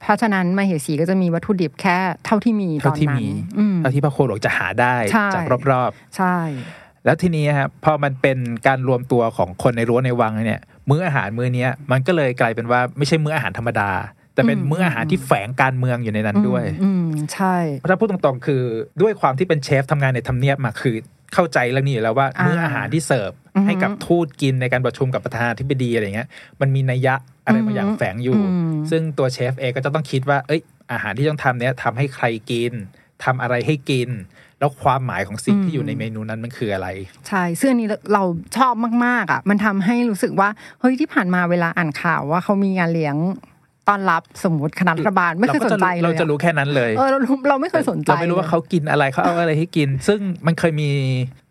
[0.00, 13.90] เพราะฉะนั้นมาเหสีก็จะมีวัตถุดิบแค่เท่าที่มีตเท่าอนที่นั้นมีอืมเท่าที่พระโคหลวงจะหาได้ใช่จากรอบใช่ๆแล้วทีนี้ครับพอมันเป็นการรวมตัวของคนในรั้วในวังเนี่ย มื้ออาหารมื้อเนี้ยมันก็เลยกลายเป็นว่าไม่ใช่มื้ออาหารธรรมดา
[14.34, 17.56] แต่เป็นมื้ออาหารที่แฝงการเมืองอยู่ในนั้นด้วย อืมใช่
[17.90, 18.62] ถ้าพูดตรงๆ คือ
[19.02, 20.96] ด้วยความที่เป็นเชฟทำงานในทำเนียบมาคือ
[21.34, 26.28] เข้าใจเรื่องนี้อยู่แล้วว่าอ่ามื้ออาหารที่เสิร์ฟอือฮึให้กับทูตกินในการประชุมกับประธานาธิบดีอะไรเงี้ย
[26.60, 27.14] มันมีนัยยะ
[27.46, 30.60] อะไรบางอย่างอือฮึแฝงอยู่อืมซึ่งตัวเชฟเองก็จะต้องคิดว่า เอ้ย
[30.92, 32.72] อาหารที่ต้องทำเนี้ยทำให้ใครกิน
[33.24, 34.10] ทำอะไรให้กิน
[34.58, 36.88] แล้วความหมายของสิ่งที่อยู่ในเมนูนั้นมันคืออะไร
[37.28, 38.22] ใช่ซึ่งอันนี้เรา
[38.56, 38.74] ชอบ
[39.06, 40.48] มากๆอะ มันทำให้รู้สึกว่า
[40.80, 43.16] เฮ้ยที่ผ่านมาเวลาอ่านข่าวว่าเขามีงานเลี้ยง
[43.88, 50.90] ต้อนรับสมมติคณะรัฐบาลไม่เคยสนใจเลยเราอะจะรู้แค่นั้นเลยเออเรารู้เราไม่เคยสนใจเราไม่รู้ว่าเขากินอะไรเขาเอาอะไรให้กิน ซึ่งมันเคยมี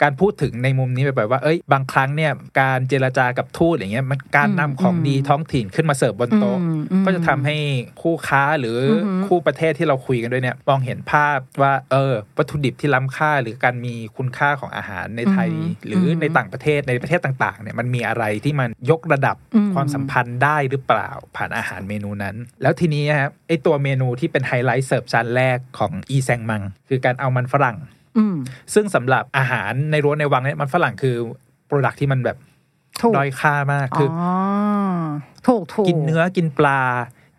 [0.02, 7.56] การพูดถึงในมุมนี้แบบว่าเอ้ยบางครั้งเนี่ยการเจรจากับทูตอย่างเงี้ยมันการนำของดีท้องถิ่นขึ้นมาเสิร์ฟบนโต๊ะอืมอืมก็จะทำให้
[8.02, 15.50] คู่ค้าหรือออฮึคู่ประเทศที่เราคุยกันด้วยเนี่ยมองเห็นภาพว่าเออวัตถุดิบที่ล้ำค่าหรือการมีคุณค่าของอาหารในไทย
[15.88, 27.78] หรือในต่างประเทศในประเทศต่างๆเนี่ยมันมีอะไรที่มันยกระดับอืมความสัมพันธ์ได้หรือเปล่าผ่านอาหารเมนูนั้น แล้วทีนี้ครับไอตัวเมนูที่เป็นไฮไลท์เสิร์ฟจานแรกของอีแซงมัง คือการเอามันฝรั่ง
[28.18, 28.36] อืม
[28.74, 31.16] ซึ่งสำหรับอาหารในรั้วในวังเนี่ยมันฝรั่งคือ
[31.68, 32.38] โปรดักที่มันแบบ
[33.02, 34.24] ถูกด้อยค่ามากคืออ
[35.48, 36.82] ถูกถูกกินเนื้อกินปลา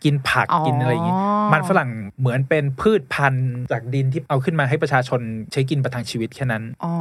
[0.05, 1.17] กินผักอ๋อกินอะไรอย่างงี้
[1.53, 1.91] มันฝรั่ง
[2.21, 5.21] เหมือนเป็นพืชพันธุ์จากดินที่เอาขึ้นมาให้ประชาชน
[5.53, 6.93] ใช้กินประทังชีวิตแค่นั้นอ๋อ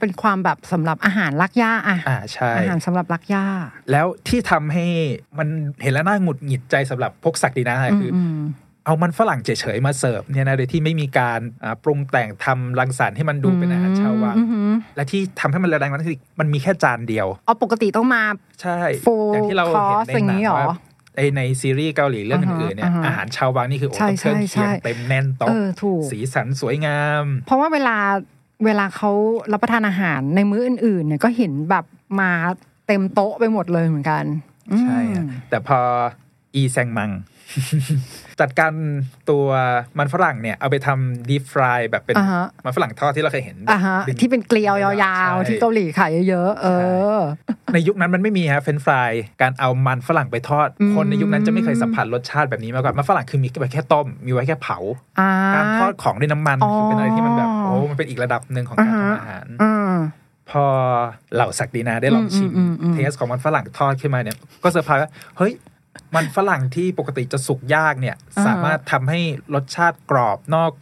[0.00, 3.44] เป็นความแบบสำหรับอาหารลักย่าอะอ่าใช่อาหารสำหรับลักย่า
[3.90, 4.86] แล้วที่ทำให้
[5.38, 5.48] มัน
[5.82, 8.40] เห็นแล้วน่าหงุดหงิดใจสำหรับพวกศักดินาคืออม
[8.86, 18.22] เอามันฝรั่งเฉยๆมาเสิร์ฟเนี่ยนะโดยที่ไม่มีการอ่าปรุงแต่งทำรังสรรค์ให้มันดูเป็นอาหารชาววังอืมอืมและที่ทำให้มันระแรงนั้นคือมันมีแค่จานเดียวเอาปกติต้องมา
[18.62, 20.78] ใช่ Full อย่างที่เราเห็น course ในหนัอย่างนี้งเหรอว่า
[21.16, 27.96] ในในซีรีส์เกาหลีเรื่องอ่าฮะอื่นๆเนี่ยอ่าฮะอาหารชาววังนี่คือโอ้ใช่ต้องเครื่องใช่เคียงใช่เต็มแน่นโต๊ะเออถูกสีสันสวยงาม เพราะว่าเวลา
[28.64, 29.10] เวลาเขา
[29.52, 31.84] รับประทานอาหารในมื้ออื่นๆเนี่ยก็เห็นแบบ
[32.20, 32.30] มา
[32.86, 34.24] เต็มโต๊ะไปหมดเลยเหมือนกัน
[34.80, 35.78] ใช่อืฮะมแต่พอ
[36.54, 37.10] อีแซงมัง
[38.40, 38.72] จัดการ
[39.30, 39.46] ตัว
[39.98, 44.92] มันฝรั่งเนี่ยเอาไปทำดีฟรายแบบเป็นอ่าฮะมันฝรั่งทอดที่เราเคยเห็นอ่าฮะเป็นที่เป็นเกลียวยา
[45.32, 46.66] วๆใช่ที่เกาหลีขายเยอะๆเอ
[47.16, 47.18] อ
[47.72, 49.10] ในยุคนั้นมันไม่มีฮะเฟรนช์ฟราย
[49.42, 54.78] การเอามันฝรั่งไปทอดอืมคนในยุคนั้นจะไม่เคยสัมผัสรสชาติแบบนี้มาก่อนมันฝรั่งคือมีไว้แค่ต้ม มีไว้แค่เผา
[55.20, 59.94] อ่าการทอดของด้วยน้ำมันอ๋อคือเป็นอะไรที่มันแบบโอ้มันเป็นอีกระดับหนึ่งของการอ่าฮะทำอาหารอืม
[60.50, 60.64] พอ
[61.34, 65.52] เหล่าศักดินาได้ลองชิมอืมอืมอืม taste ของมันฝรั่งทอดขึ้นมาเนี่ย ก็เซอร์ไพรส์ว่าเฮ้ย
[66.14, 69.20] มันฝรั่งที่ปกติจะสุกยากเนี่ยอ่าฮะสามารถทำให้
[69.54, 70.72] รสชาติกรอบนอก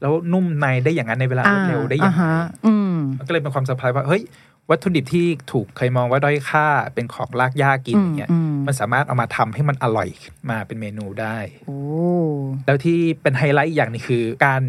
[0.00, 4.22] แล้วนุ่มในได้อย่างนั้นในเวลารวดเร็วได้อย่างอ่าไรฮะอืมมันก็เลยเป็นความเซอร์ไพรส์ว่าเฮ้ย
[4.70, 10.08] วัตถุดิบที่ถูกเคยมองว่าด้อยค่าเป็นของรากหญ้ากินอย่างเงี้ยอืมอืมมันสามารถเอามาทำให้มันอร่อย
[10.50, 11.80] มาเป็นเมนูได้โอ้
[12.66, 14.62] แล้วที่เป็นไฮไลท์อีกอย่างหนึงคือ การ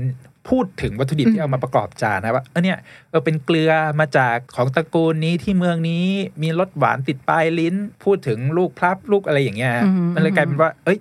[0.50, 2.78] พูดถึงวัตถุดิบที่เอามาประกอบจานนะว่าเออเนี่ย
[3.10, 6.06] เออเป็นเกลือมาจากของตระกูลนี้ที่เมืองนี้
[6.42, 11.00] มีรสหวานติดปลายลิ้น พูดถึงลูกพลับลูกอะไรอย่างเงี้ยฮะอืมมันเลยกลายเป็นว่า เอ้ย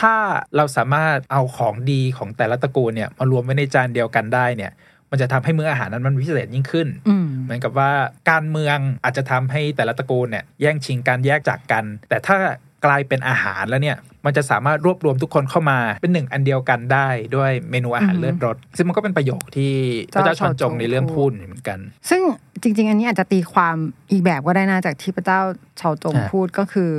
[0.00, 0.14] ถ้า
[0.56, 4.72] เราสามารถเอาของดีของแต่ละตระกูลเนี่ยมารวมไว้ในจานเดียวกันได้เนี่ย
[5.10, 7.90] มันจะทำให้มื้ออาหารนั้นมันพิเศษยิ่งขึ้นอืมเหมือนกับว่า
[8.30, 12.36] การเมืองอาจจะทำให้แต่ละตระกูลเนี่ยแย่งชิงการแยกจากกัน แต่ถ้า
[12.84, 19.72] กลายเป็นอาหารแล้วเนี่ย มันจะสามารถรวบรวมทุกคนเข้ามาเป็นหนึ่งอันเดียวกันได้ด้วยเมนูอาหารอือฮึเลือดรสซึ่งมันก็เป็นประโยคที่
[20.12, 21.78] พระเจ้าชอนจงในเรื่องพูพูดดเหมือนกัน
[22.10, 22.22] ซึ่ง
[22.62, 23.76] จริง ๆ อันนี้อาจจะตีความ
[24.10, 25.40] อีกแบบก็ได้นะจากที่พระเจ้า
[25.80, 26.92] ชาวจงอ่าพูดก็คือ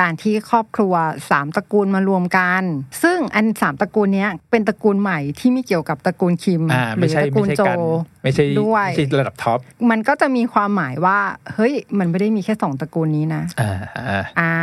[0.00, 0.94] การที่ครอบครัว
[1.30, 2.62] สามตระกูลมารวมกัน
[3.02, 7.76] ซึ่งอันสามตระกูลเนี้ยเป็นตระกูลใหม่ที่ไม่เกี่ยวกับตระกูลคิมอ่าหรืไม่อใช่ตระกูไม่ลใช่โจกัน
[8.22, 9.58] ไม่ใช่ด้วยไม่ใช่ระดับท็อป
[9.90, 11.18] มันก็จะมีความหมายว่า
[11.54, 14.54] เฮ้ยมันไม่ได้มีแค่สองตระกูลนี้นะอ่าอ่าอ่า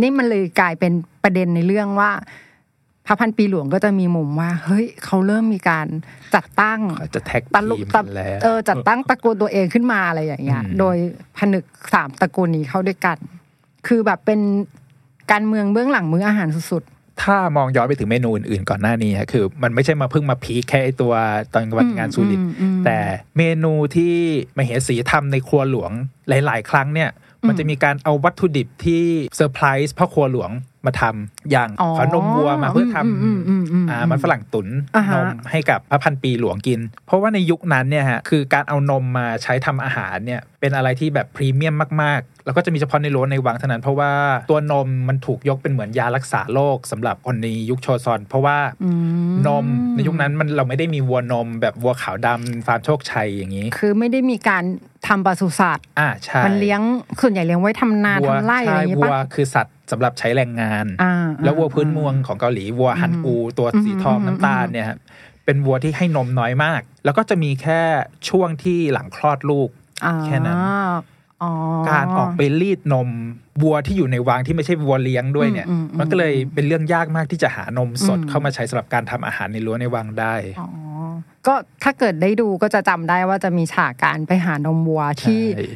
[0.00, 2.10] นี่มันเลยกลายเป็น ประเด็นในเรื่องว่า
[3.06, 5.86] พระพันปีหลวงก็จะมีมุมว่า เฮ้ยเขาเริ่มมีการ
[6.34, 10.96] จัดตั้งเขาจะแท็กตะลุทีมตะกันแล้วเออจัดตั้งตระกูลตัวเองขึ้นมาอะไรอย่างเงี้ยอืมโดย
[11.38, 13.18] ผนึกสามตระกูลนี้เข้าด้วยกัน
[13.86, 14.40] คือแบบเป็น
[15.32, 16.84] การเมืองเบื้องหลังมื้ออาหารสุด
[17.22, 21.12] ถ้ามองย้อนไปถึงเมนูอื่นๆก่อนหน้านี้ฮะคือ มันไม่ใช่มาเพิ่งมาพีคแค่ไอ้ตัว
[21.52, 22.98] ตอนวันอืมงานซูริตอืมอืมแต่
[23.38, 24.14] เมนูที่
[24.56, 25.92] มเหสีทำในครัวหลวง
[26.28, 27.10] หลาย ๆ ครั้งเนี่ย
[27.48, 29.04] มันจะมีการเอาวัตถุดิบที่
[29.36, 30.50] เซอร์ไพรส์พ่อครัวหลวง
[30.86, 44.12] มาทำอย่างอ๋อขอนมวัวมาเพื่อทอืมอืมอืมอืมำอ่ามันฝรั่งตุนอ่าฮะนมให้กับพระพันปีหลวงกิน เพราะว่าในยุคนั้นเนี่ยฮะคือการเอานมมาใช้ทำอาหารเนี่ยเป็นอะไรที่แบบพรีเมียมมากๆ แล้วก็จะมีเฉพาะในรั้วในวังเท่านั้นเพราะว่า
[44.50, 48.90] ตัวนมมันถูกยกเป็นเหมือนยารักษาโรคสำหรับคนในยุคโชซอน เพราะว่าอื
[49.30, 54.64] มนมในยุคนั้นมันเราไม่ได้มีวัวนม แบบวัวขาวดำฟาร์มโชคชัยอย่างนี้ คือไม่ได้มีการ
[55.06, 56.80] ทำปศุสัตว์อ่าใช่มันเลี้ยง
[57.20, 64.98] ส่วนใหญ่เลี้ยงไว้ทำนาวัวทำไร่อะไรใช่อย่างงี้วัปะวคือสัตว์สำหรับใช้แรงงานอ่าแล้ววัวพื้นเมืองของเกาหลีวัวฮันอูตัวสีทองอืมน้ำตาลเนี่ยครับ
[65.44, 67.80] เป็นวัวที่ให้นมน้อยมาก แล้วก็จะมีแค่
[68.28, 69.68] ช่วงที่หลังคลอดลูก
[70.04, 70.90] อ่าแค่นั้นอ๋อ
[71.90, 73.08] การออกไปรีดนม
[73.62, 80.68] วัวที่อยู่ในวังที่ไม่ใช่วัวเลี้ยงด้วยเนี่ยอืมอืมมันก็เลยเป็นเรื่องยากมากที่จะหานมสดอืมเข้ามาใช้สำหรับการทำอาหารในรั้วในวังได้อ๋อ
[81.46, 85.66] ก็ถ้าเกิดได้ดูก็จะจำได้ว่าจะมีฉากการไปหานมวัวที่ใช่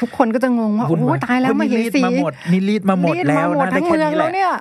[0.00, 4.52] ทุกคนก็จะงงว่าวุ่นโอ้วายตายแล้วโอ้มานี่เห็นรีดสีมาหมดนี่รีดมาหมดรีแล้วมาหมดนะทั้ได้งแค่เมืองนี้แหแล้ละวเนี่ย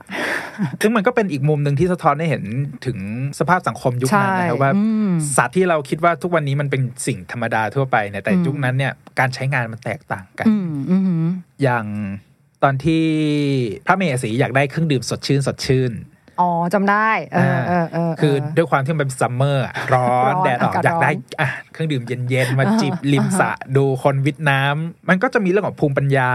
[0.81, 2.43] ซึ่งมันก็เป็นอีกมุมหนึ่งที่สะท้อนให้เห็น
[2.85, 2.97] ถึง
[3.39, 11.27] สภาพสังคมยุคนั้นนะครับใช่ว่าอืมสัตว์ที่เราคิดว่าทุกวันนี้มันเป็นสิ่งธรรมดาทั่วไปเนี่ยแต่อืมยุคนั้นเนี่ยการใช้งานมันแตกต่างกันอืมอืม
[11.63, 11.85] อย่าง
[12.63, 13.03] ตอนที่
[13.87, 15.91] พระเมสสีอยากได้เครื่องดื่มสดชื่นสดชื่น
[16.41, 26.31] อ๋อจำได้เออเออเออคือด้วยความที่มันเป็น summer อะร้อนร้อนแดดออกอากาศอยากได้ร้อนอะเครื่องดื่มเย็นๆ มาอ่าฮะจิบริมสระดูคนว่ายน้ำมันก็จะมีเรื่องของภูมิปัญญา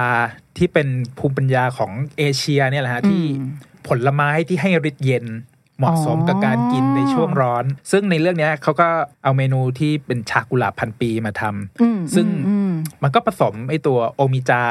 [0.58, 0.88] ที่เป็น
[1.18, 3.48] ภูมิปัญญาของเอเชียเนี่ยแหละฮะที่อืม
[3.88, 5.26] ผลไม้ที่ให้ฤทธิ์เย็น
[5.78, 8.88] เหมาะสมกับการกินในช่วงร้อน ซึ่งในเรื่องเนี้ยเขาก็
[9.22, 14.64] เอาเมนูที่เป็นชากุหลาบพันปีมาทำอืมซึ่งอืมมันก็ผสมไอ้ตัวโอมิจา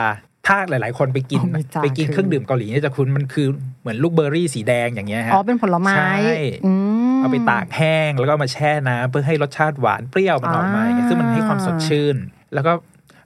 [0.48, 3.48] ถ้าหลาย ๆ คนไปกินโอมิจาไปกินคือเครื่องดื่มเกาหลีเนี่ยจะคุ้นมันคือ
[3.82, 6.18] เหมือนลูกเบอร์รี่สีแดงอย่างเงี้ยฮะอ๋อเป็นผลไม้ใช่
[6.66, 6.72] อื
[7.16, 12.16] มเอาไปตากแห้งแล้วก็เอามาแช่น้ำเพื่อให้รสชาติหวานเปรี้ยวมันออกมาอย่างเงี้ยอ่าซึ่งมันให้ความสดชื่น
[12.54, 12.72] แล้วก็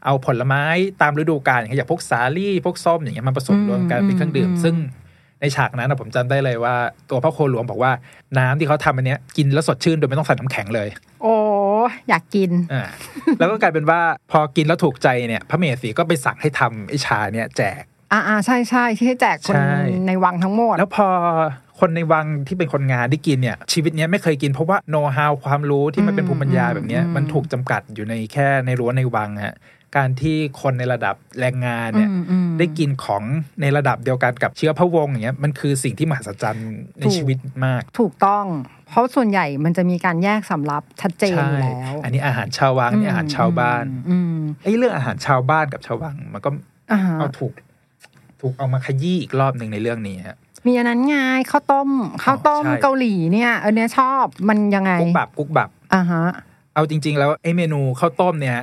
[0.05, 0.63] เอาผลไม้
[1.01, 4.75] ตามฤดูกาลอย่างเงี้ยอย่างพวกสาลี่พวกส้มอย่างเงี้ยมาผสมรวมกันเป็นเครื่องดื่ม ซึ่ง
[5.41, 6.75] ในฉากนั้นนะผมจำได้เลยว่า
[7.09, 7.91] ตัวพ่อโคหลวงบอกว่า
[8.39, 10.89] น้ำที่เขาทำอันเนี้ยกินแล้วสดชื่นโดยไม่ต้องใส่น้ำแข็งเลย
[11.21, 11.35] โอ้
[12.09, 12.83] อยากกินอ่า
[13.39, 13.99] แล้วก็กลายเป็นว่า
[14.31, 19.73] พอกินแล้วถูกใจเนี่ยพระเมสสีก็ไปสั่งให้ทำไอ้ชาเนี่ยแจกอ่าอ่าใช่ใช่ที่ให้แจกคนใช่
[20.07, 21.07] ในวังทั้งหมด แล้วพอ
[21.79, 29.55] คนในวังที่เป็นคนงานได้กินเนี่ย ชีวิตเนี้ยไม่เคยกินเพราะว่าโน้ตฮาวความรู้ที่มันเป็นภูมิปัญญาแบบเนี้ยอืมมันถูกจำกัดอยู่ในแค่ในรั้วในวังฮะ
[29.97, 33.23] การที่คนในระดับแรงงานเนี่ยอืมอืมได้กินของ
[33.61, 36.69] ในระดับเดียวกันกับเชื้อพระวงศ์อย่างเงี้ยมันคือสิ่งที่มหัศจรรย์
[36.99, 38.45] ในถูกชีวิตมาก ถูกต้อง
[38.89, 46.49] เพราะส่วนใหญ่มันจะมีการแยกสำรับชัดเจนใช่อยู่แล้ว อันนี้อาหารชาววังอันนี้อาหารชาวบ้านอืมไอ้เรื่องอาหารชาวบ้านกับชาววังมันก็
[46.91, 47.53] อ่าฮะเอาถูก
[48.41, 50.37] ถูกเอามาขยี้อีกรอบหนึ่งในเรื่องนี้ฮะ
[50.67, 51.15] มีอันนั้นไง
[51.51, 51.89] ข้าวต้ม
[52.23, 56.23] ข้าวต้มใช่เกาหลีเนี่ยอันเนี้ยชอบมันยังไงกุ๊กบับกุ๊กบับอ่าฮะ
[56.75, 58.57] เอาจริง ๆ แล้วไอ้เมนูข้าวต้มเนี่ย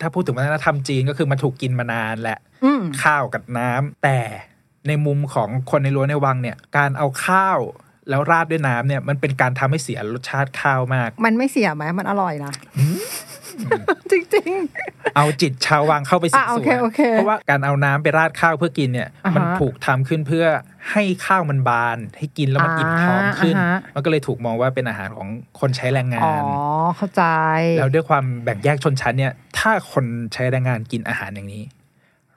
[0.00, 4.20] ถ้าพูดถึงวัฒนธรรมจีนก็คือมันถูกกินมานานแหละอืมข้าวกับน้ำแต่
[4.88, 7.58] ในมุมของคนในรั้วในวังเนี่ย การเอาข้าว
[8.08, 12.52] แล้วราดด้วยน้ำเนี่ย มันเป็นการทำให้เสียรสชาติข้าวมาก มันไม่เสียไหมมันอร่อยนะ
[14.10, 14.52] จริง
[15.16, 20.46] เอาจิตชาววังเข้าไปสิอะงโอสู่เคโอเคเพราะว่าการเอาน้ำไปราดข้าวเพื่อกินเนี่ยอ่าฮะมันถูกทำขึ้นเพื่อ
[20.90, 25.28] ให้ข้าวมันบาน ให้กินแล้วมันอิ่มท้องขึ้นอ่าฮะมันก็เลยถูกมองว่าเป็นอาหารของ
[25.60, 26.44] คนใช้แรงงาๆอ๋อน
[26.96, 27.24] เข้าใจ
[27.78, 31.64] แล้วด้วยความแบ่งแยกชนชั้นเนี่ย ถ้าคนใช้แรงงานกินอาหารอย่างนี้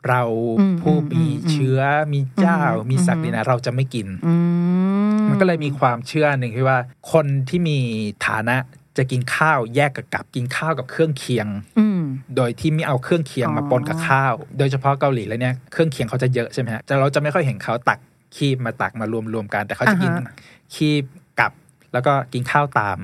[0.09, 0.23] เรา
[0.59, 1.79] อืมผู้มีอืมเชื้อ
[2.13, 4.33] มีเจ้าอืมมีศักดินาเราจะไม่กินอื
[5.15, 6.77] มมันก็เลยมีความเชื่อหนึ่งที่ว่า
[7.11, 7.77] คนที่มี
[8.27, 8.57] ฐานะ
[8.97, 11.47] จะกินข้าวแยกกับกับกินข้าวกับเครื่องเคียง
[11.79, 12.01] อืม
[12.35, 17.99] โดยที่ไม่เอาเครื่องเคียงมาอ๋อปนกับข้าว โดยเฉพาะเกาหลีแล้วเนี่ยเครื่องเคียงเขาจะเยอะใช่ไหมฮะแต่เราจะไม่ค่อยเห็นเขาตัก
[18.35, 20.35] คีบมาตักมารวมๆกัน แต่เขาจะกินอ่าฮะ
[20.75, 21.03] คีบ
[21.39, 21.51] กับ
[21.93, 22.97] แล้วก็กินข้าวตาม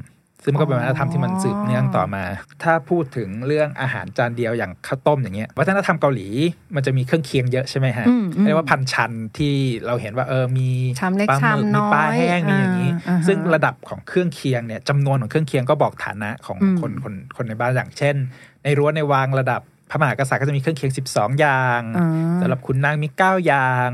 [0.47, 2.23] ซึ่งมันก็เป็นวัฒนธรรมที่มันสืบเนื่องต่อมา
[2.63, 6.27] ถ้าพูดถึงเรื่องอาหารจานเดียวอย่างข้าวต้มอย่างเงี้ยวัฒนธรรมเกาหลี
[6.75, 9.53] มันจะมีเครื่องเคียงเยอะใช่ไหมฮะอืมอืมเรียกว่าพันชันที่
[9.85, 10.69] เราเห็นว่าเออมี
[10.99, 18.15] ชามเล็กปลาหมึกชามน้มีอยปลาแห้งมีอย่างนี้อ่าอ่าฮะซึ่งระดับของเครื่องเคียงเนี่ยจำนวนของเครื่องเคียงก็บอกฐานะของอืมคนคนคนในบ้านอย่างเช่น
[18.63, 22.07] ในรั้วในวังระดับพระมหากษัตริย์ก็จะมีเครื่องเคียง 12 อย่างอ่า
[22.41, 23.89] สำหรับขุนนางมี 9 อย่าง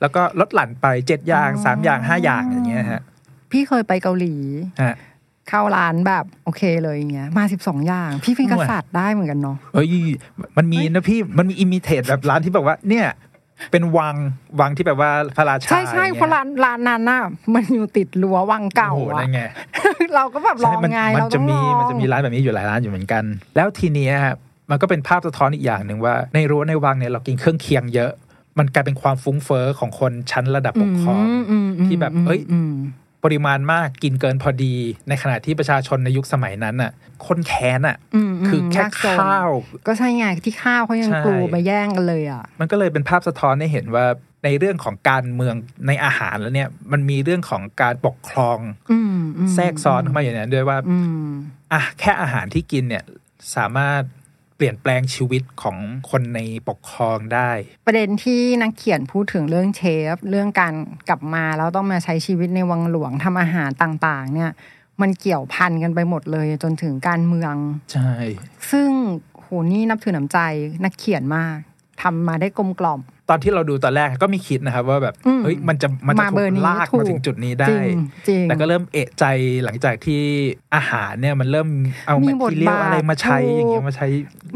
[0.00, 3.02] แล้วก็ลดหลั่นไป 7 อย่างอ๋อ3อย่าง 5 อย่างอย่างเงี้ยฮะ
[3.52, 4.34] พี่เคยไปเกาหลี
[4.82, 4.94] ฮะ
[5.48, 9.88] เข้าร้านแบบโอเคเลยอย่างเงี้ยมาสิบสองอย่าง พี่เป็นกษัตริย์ได้เหมือนกันเนาะเอ้ย
[10.56, 13.06] มันมีนะพี่มันมีอิมิเทตแบบร้านที่แบบว่า เนี่ย
[13.72, 14.16] เป็นวัง
[14.60, 17.22] วังที่แบบว่าพระราชาใช่ใช่อย่งเพงี้ยราะร้านร้านนั้นน่ะ
[17.54, 19.40] มันอยู่ติดรั้ววังเก่าโอ้โหอะนั่นไง
[20.14, 23.24] เราก็แบบลองใช่มันไงมันเราจะต้องมีลองมันจะมีร้านแบบนี้อยู่หลายร้านอยู่เหมือนกัน
[23.56, 24.36] แล้วทีเนี้ยฮะ
[24.70, 28.10] มันก็เป็นภาพสะท้อนอีกอย่างหนึ่งว่า ในรั้วในวังเนี่ยเรากินเครื่องเคียงเยอะ
[28.58, 32.74] มันกลายเป็นความฟุ้งเฟ้อของคนชั้นระดับปกครองมอืมที่แบบเอ้ยอืม
[33.24, 34.74] ปริมาณมากกินเกินพอดี
[35.08, 36.92] ในขณะที่ประชาชนในยุคสมัยนั้นน่ะ
[37.26, 39.48] คนแค้นอะอืมมคือแค่ยกจนข้าว
[39.86, 44.06] ก็ใช่ไงที่ข้าวเขายังใช่กลูมาแย่งกันเลยอะ มันก็เลยเป็นภาพสะท้อนให้เห็นว่า
[44.44, 45.54] ในเรื่องของการเมือง
[45.86, 48.58] ในอาหารแล้วเนี่ย มันมีเรื่องของการปกครอง
[48.92, 51.28] อืมอืมแทรกซ้อนเข้ามาอย่างนั้นด้วยว่าอืม
[51.72, 53.04] อะแค่อาหารที่กินเนี่ย
[53.56, 54.02] สามารถ
[54.58, 55.76] เปลี่ยนแปลงชีวิตของ
[56.10, 57.50] คนในปกครองได้
[57.86, 59.82] ประเด็นที่นักเขียนพูดถึงเรื่องเช
[60.14, 60.74] ฟ เรื่องการ
[61.08, 64.50] กลับมาแล้วต้องมาใช้ชีวิตในวังหลวงทำอาหารต่าง ๆ เนี่ย
[65.00, 67.54] มันเกี่ยวพันกันไปหมดเลยจนถึงการเมือง
[67.92, 68.12] ใช่
[68.70, 68.90] ซึ่ง
[69.40, 70.38] โหนี่นับถือน้ำใจ
[70.84, 71.56] นักเขียนมาก
[72.02, 73.00] ทำมาได้กลมกล่อม
[73.30, 77.98] ตอนที่เราดูตอนแรกก็ไม่คิดนะครับ ว่าแบบอืมเฮ้ยมันจะมันจะมาถูเบอร์กนี้ลากถูกมาถึงจุดนี้ได้จริง
[78.28, 79.24] จริงแต่ก็เริ่มเอะใจ
[79.64, 80.22] หลังจากที่
[80.74, 81.68] อาหารเนี่ยมันเริ่ม
[82.06, 84.06] เอามีแมทบททีเรียลบาทอะไรมาใช้ถูกอย่างเงี้ยมาใช้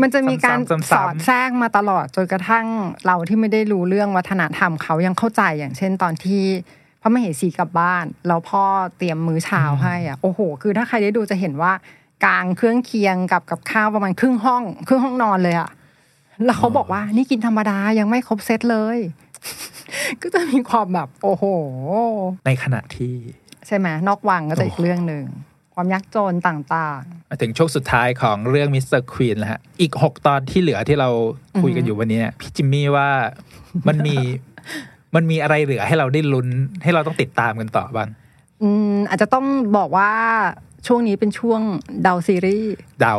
[0.02, 2.66] มันจะมีการซ้ำๆสอดแทรกมาตลอดจนกระทั่ง
[3.06, 6.42] เราที่ไม่ได้รู้เรื่องวัฒนธรรมเขายังเข้าใจอย่างเช่นตอนที่
[7.02, 8.64] พระมเหสีกลับบ้าน แล้วพ่อ
[8.96, 11.72] เตรียมมื้อเช้าให้อะโอ้โห คือถ้าใครได้ดูจะเห็นว่า
[12.24, 15.70] กลางเครื่องเคียงกับกับข้าวประมาณครึ่งห้อง ครึ่งห้องนอนเลยอะ
[16.44, 18.98] แล้วเขาบอกว่านี่กินธรรมดายังไม่ครบเซตเลย
[20.22, 21.44] ก็จะมีความแบบ โอ้โห
[22.46, 23.14] ในขณะที่
[23.66, 25.24] ใช่ไหมนอกวังก็จะอีกเรื่องหนึ่ง
[25.74, 29.00] ความยากจนต่างมาถึงช่วงสุดท้ายของเรื่อง Mr.
[29.00, 31.08] Queen แล้วฮะ อีกหกตอนที่เหลือที่เรา
[31.62, 33.08] คุยกันอยู่วันนี้เนี่ยพี่จิมมี่ว่า
[33.88, 34.16] มันมี
[35.14, 36.48] มันมีอะไรเหลือให้เราได้ลุ้น
[36.82, 40.10] ให้เราต้องติดตามกันต่อบ้างๆอืมอาจจะต้องบอกว่า
[40.86, 41.60] ช่วงนี้เป็นช่วง
[42.02, 43.14] เดาซีรีส์เดา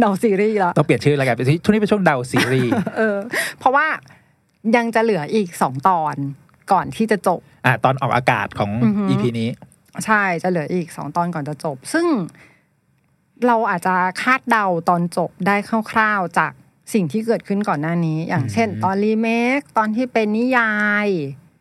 [0.00, 3.18] เดาซีรีส์แล้วต้องเปลี่ยนชื่อรายการเป็นช่วงนี้เป็นช่วงเดาซีรีส์เออ
[3.58, 3.86] เพราะว่า
[4.76, 6.14] ยังจะเหลืออีกสองตอน
[6.72, 9.48] ก่อนที่จะจบ อะตอนออกอากาศของอือฮึ EP นี้
[10.04, 12.06] ใช่จะเหลืออีกสองตอนก่อนจะจบ ซึ่ง
[13.46, 15.56] เราอาจจะคาดเดาตอนจบได้
[15.90, 16.52] คร่าวๆจาก
[16.94, 19.28] สิ่งที่เกิดขึ้นก่อนหน้านี้ อย่างเช่น ตอนรีเม
[19.58, 20.72] คตอนที่เป็นนิยา
[21.06, 21.08] ย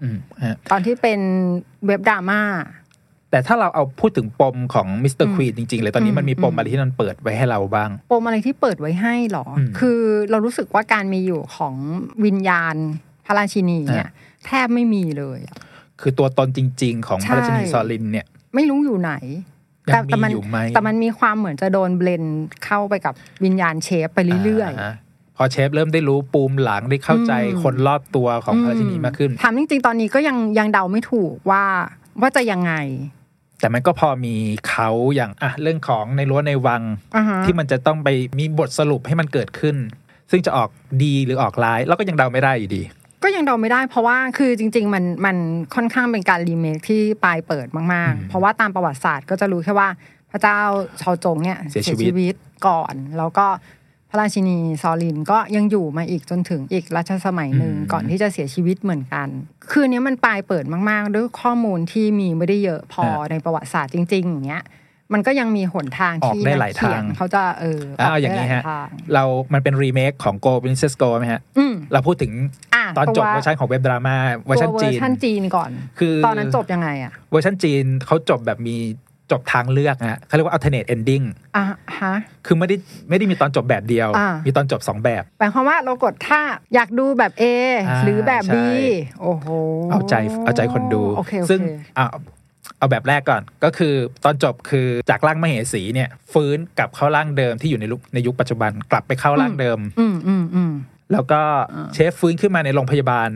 [0.04, 1.20] อืมฮะตอนที่เป็น
[1.88, 2.42] web drama
[3.32, 10.00] แต่ถ้าเราเอาพูดถึงปมของมิสเตอร์อืม Queen จริง ๆ เลยตอนนี้มันมีปมอืมอะไรที่มันเปิดไว้ให้เราบ้าง ปมอะไรที่เปิดไว้ให้หรออมคือ
[10.32, 11.76] เรารู้สึกว่าการมีอยู่ของ
[12.26, 12.76] วิญญาณ
[13.26, 14.10] พระราชินีเนี่ย
[14.46, 15.58] แทบไม่มีเลยอะ
[16.02, 18.26] คือตัวตนจริง ๆ ของใช่พระราชินีซอลินเนี่ย
[18.56, 19.14] ไม่รู้อยู่ไหน
[19.90, 22.24] ยังแต่มีมันอยู่ไหมแต่มันมีความเหมือนจะโดน blend
[22.66, 23.14] เข้าไปกับ
[23.44, 24.94] วิญญาณเชฟไปเรื่อยๆ
[25.40, 31.64] พอเชฟเริ่มได้รู้ปูมหลังได้เข้าใจอืมคนรอบตัวของๆพระราชินีมากขึ้นถามจริงๆ ตอนนี้ก็ยังยังเดาไม่ถูกว่า
[32.22, 32.74] ว่าจะยังไง
[33.60, 34.36] แต่มันก็พอมี
[34.70, 36.82] เขาอย่างอะเรื่องของในรั้วในวัง
[37.16, 39.76] อ่าฮะที่มันจะต้องไปมีบทสรุปให้มันเกิดขึ้น
[40.32, 40.70] ซึ่งจะออก
[41.04, 42.84] ดีหรือออกร้ายเราก็ยังเดาไม่ได้อยู่ดี
[43.24, 45.38] ก็ยังเดาไม่ได้เพราะว่าคือจริง ๆ มันมัน
[45.76, 49.90] ค่อนข้างเป็นการรีเมคที่ปลายเปิดมากอืมๆเพราะว่าตามประวัติศาสตร์ก็จะรู้แค่ว่า
[50.32, 50.60] พระเจ้า
[51.02, 52.38] ชาวจงเนี่ยเสียชีวิตต
[52.68, 53.48] ก่อน แล้วก็
[54.12, 59.28] พระราชินีซอลินก็ยังอยู่มาอีกจนถึงอีกรัชสมัยหนึ่งก่อนที่จะเสียชีวิตเหมือนกัน
[59.72, 64.64] คือตอนนี้มันปลายเปิดมาก ๆ ด้วยข้อมูลที่มีไม่ได้เยอะพอในประวัติศาสตร์จริง ๆ อย่างเงี้ย
[65.14, 72.32] มันก็ยังมีหนทางออกที่ได้นักหลายเขียนทางเขาจะเอออะเอาอย่างนี้นี้ฮะทางเรา มันเป็นรีเมคของ Go Princess Go ไหมฮะอืมเราพูดถึง
[72.76, 74.16] อะตอนจบตัวเวอร์ชันของ web drama
[74.46, 78.78] เวอร์ชันตัวจีเวอนร์ชันจีนก่อน คือตอนนั้นจบยังไงอะเวอร์ชันจีนเขาจบแบบมี
[79.32, 81.26] จบทางเลือกนะฮะเขาเรียกว่า alternate ending
[81.56, 81.64] อะ
[82.00, 82.14] ฮะ
[82.46, 82.76] คือไม่ได้
[83.10, 86.42] ไม่ได้มีตอนจบแบบเดียวอ่ามีมีตอนจบสองแบบหมายความว่าเรากดถ้า
[86.74, 87.44] อยากดูแบบ A
[87.88, 88.58] อ่าหรือแบบใช่ B
[89.22, 89.48] โอ้โห
[89.92, 90.16] เอาใจ
[90.46, 91.60] เอาใจคนดูโอเคโอเคซึ่ง
[91.96, 92.06] เอา
[92.78, 100.72] เอาแบบแรกก่อนก็คือตอนจบคือจากร่างมเหสีเนี่ยฟื้นกลับเข้าร่างเดิมที่อยู่ในยุคในยุคปัจจุบันกลับไปเข้าร่างเดิม อืมอืมอืม
[101.12, 101.42] แล้วก็
[101.74, 103.30] อ่าเชฟฟื้นขึ้นมาในโรงพยาบาล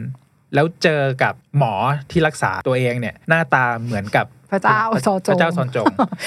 [0.55, 1.73] แล้วเจอกับหมอ
[2.11, 5.85] ที่รักษาตัวเองเนี่ยหน้าตาเหมือนกับ พระเจ้าซอจงพระเจ้าซอนจง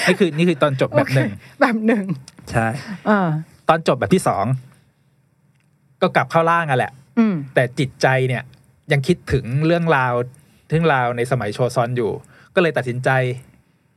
[0.08, 2.04] นี่คือนี่คือตอนจบแบบหนึ่งโอเคแบบหนึ่ง
[2.50, 2.66] ใช่
[3.08, 3.28] อ่า
[3.68, 4.44] ตอนจบแบบที่สอง
[6.02, 8.42] ก็กลับเข้าร่างอะแหละอืมแต่จิตใจเนี่ย
[8.92, 10.14] ยังคิดถึงเรื่องราว
[10.70, 12.10] เรื่องราวในสมัยโชซอนอยู่
[12.54, 13.10] ก็เลยตัดสินใจ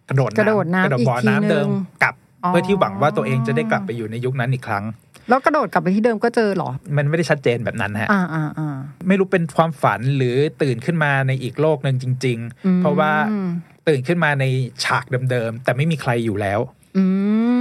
[0.10, 4.86] กระโดดกระโดดน้ำกระโดดบ่ออีกทีน้ำเดิมนึงกลับอ๋อเพื่อที่หวังว่าตัวเองจะได้กลับไปอยู่ในยุคนั้นอีกครั้ง
[5.30, 8.76] แล้วกระโดดกลับไปที่เดิมก็เจอเหรอ มันไม่ได้ชัดเจนแบบนั้นฮะอ่าอ่าอ่า
[9.08, 13.12] ไม่รู้เป็นความฝันหรือตื่นขึ้นมาในอีกโลกหนึ่งจริงอืมๆเพราะว่า
[13.88, 14.46] ตื่นขึ้นมาใน
[14.84, 16.62] ฉากเดิมๆแต่ไม่มีใครอยู่แล้ว
[16.98, 17.04] อื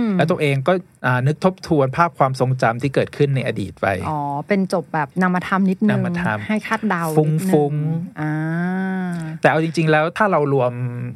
[0.04, 0.72] มแล้วตัวเองก็
[1.06, 7.74] อ่านึกทบทวนภาพความทรงจำที่เกิดขึ้นในอดีตไป อ๋อ เป็นจบแบบนามธรรมนิดนึงนามธรรมให้คาดเดาฟุ้งนิดนึฟุ้ง
[8.20, 8.32] อ่า
[9.40, 10.72] แต่เอาจริง ๆ แล้วถ้าเรารวม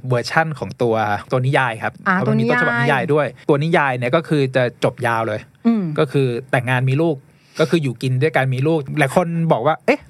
[0.08, 0.94] เวอร์ชั่นของตัว
[1.32, 7.16] ตัวนิยายครับอ่าเพราะมันมีตัต้วนฉบับนิยายนิยายด้วย ตัวนิยายเนี่ยก็คือจะจบยาวเลยอืมก็คือแต่งงานมีลูก
[7.60, 10.00] ก็คืออยู่กินด้วยกันมีลูกหลายคนบอกว่า เอ๊ะ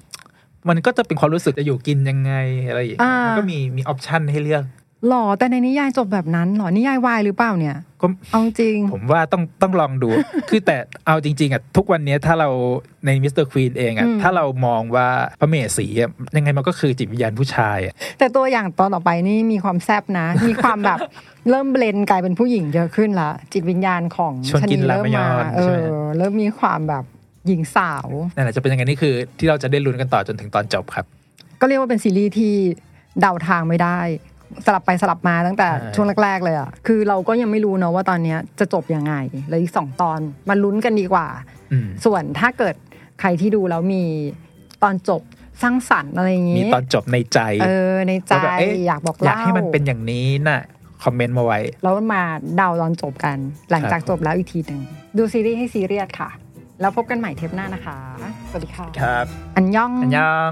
[0.69, 2.33] มันก็จะเป็นความรู้สึกจะอยู่กินยังไง
[2.67, 4.63] อะไรอย่างเงี้ยอ่ามัมันก็มีมีออปชันให้เลือก
[5.07, 10.09] หรอแต่ในนิยายจบแบบนั้นหรอนิยายวายหรือเปล่าเนี่ยก็เอาจริง ผมว่าต้องต้องลองดู
[10.49, 10.77] คือแต่
[11.07, 12.49] เอาจริง ๆอะทุกวันนี้ถ้าเรา
[13.05, 15.07] ในมิสเตอร์ควีนเองอะอืมถ้าเรามองว่า
[15.39, 20.99] พระเมสีอะยังไงมันก็คือจิตวิญญาณผู้ชายอะแต่ตัวอย่างตอนต่อไปนี่มีความแซบนะ มีความแบบ
[21.49, 27.03] เริ่มเบลนกลายเป็นผู้หญิงเยอะขึ้นละจิตวิญญาณของชวนกินชะรามเริ่มยมาอนเอใช่ไหมอเริ่มมีความแบบ
[27.47, 31.05] หญิงสาวนั่นแหละจะเป็นยังไงนี่คือที่เราจะได้ลุ้นกันต่อจนถึงตอนจบครับ
[31.61, 32.53] ก็เรียกว่าเป็นซีรีส์ที่
[33.19, 33.99] เดาทางไม่ได้
[34.65, 39.13] สลับไปสลับมาตั้งแต่ใช่ช่วงแรกๆเลยอะคือเราก็ยังไม่รู้เนอะว่าตอนเนี้ยจะจบยังไง
[39.49, 41.27] แล้วอีกสองตอนมาลุ้นกันดีกว่า
[41.71, 42.75] อืมส่วนถ้าเกิด
[43.19, 44.03] ใครที่ดูแล้วมี
[44.83, 45.21] ตอนจบ
[45.61, 50.61] สร้างสรรค์อะไรอย่างมีงี้ตอนจบในใจ เออในใจว่าแบบเอ๊ะอยากบอกอยากเล่าให้มันเป็นอย่างนี้น่ะ
[51.03, 52.23] คอมเมนต์มาไว้ แล้วมา
[52.55, 53.37] เดาตอนจบกัน
[53.71, 54.81] หลังจากครับจบแล้วอีกทีหนึ่ง
[55.17, 56.29] ดูซีรีส์ให้ซีเรียสค่ะ
[56.81, 57.97] แล้วพบกันใหม่เทปหน้านะคะ
[58.49, 59.25] สวัสดีค่ะ ครับ
[59.55, 60.51] อันย่อง อันยัง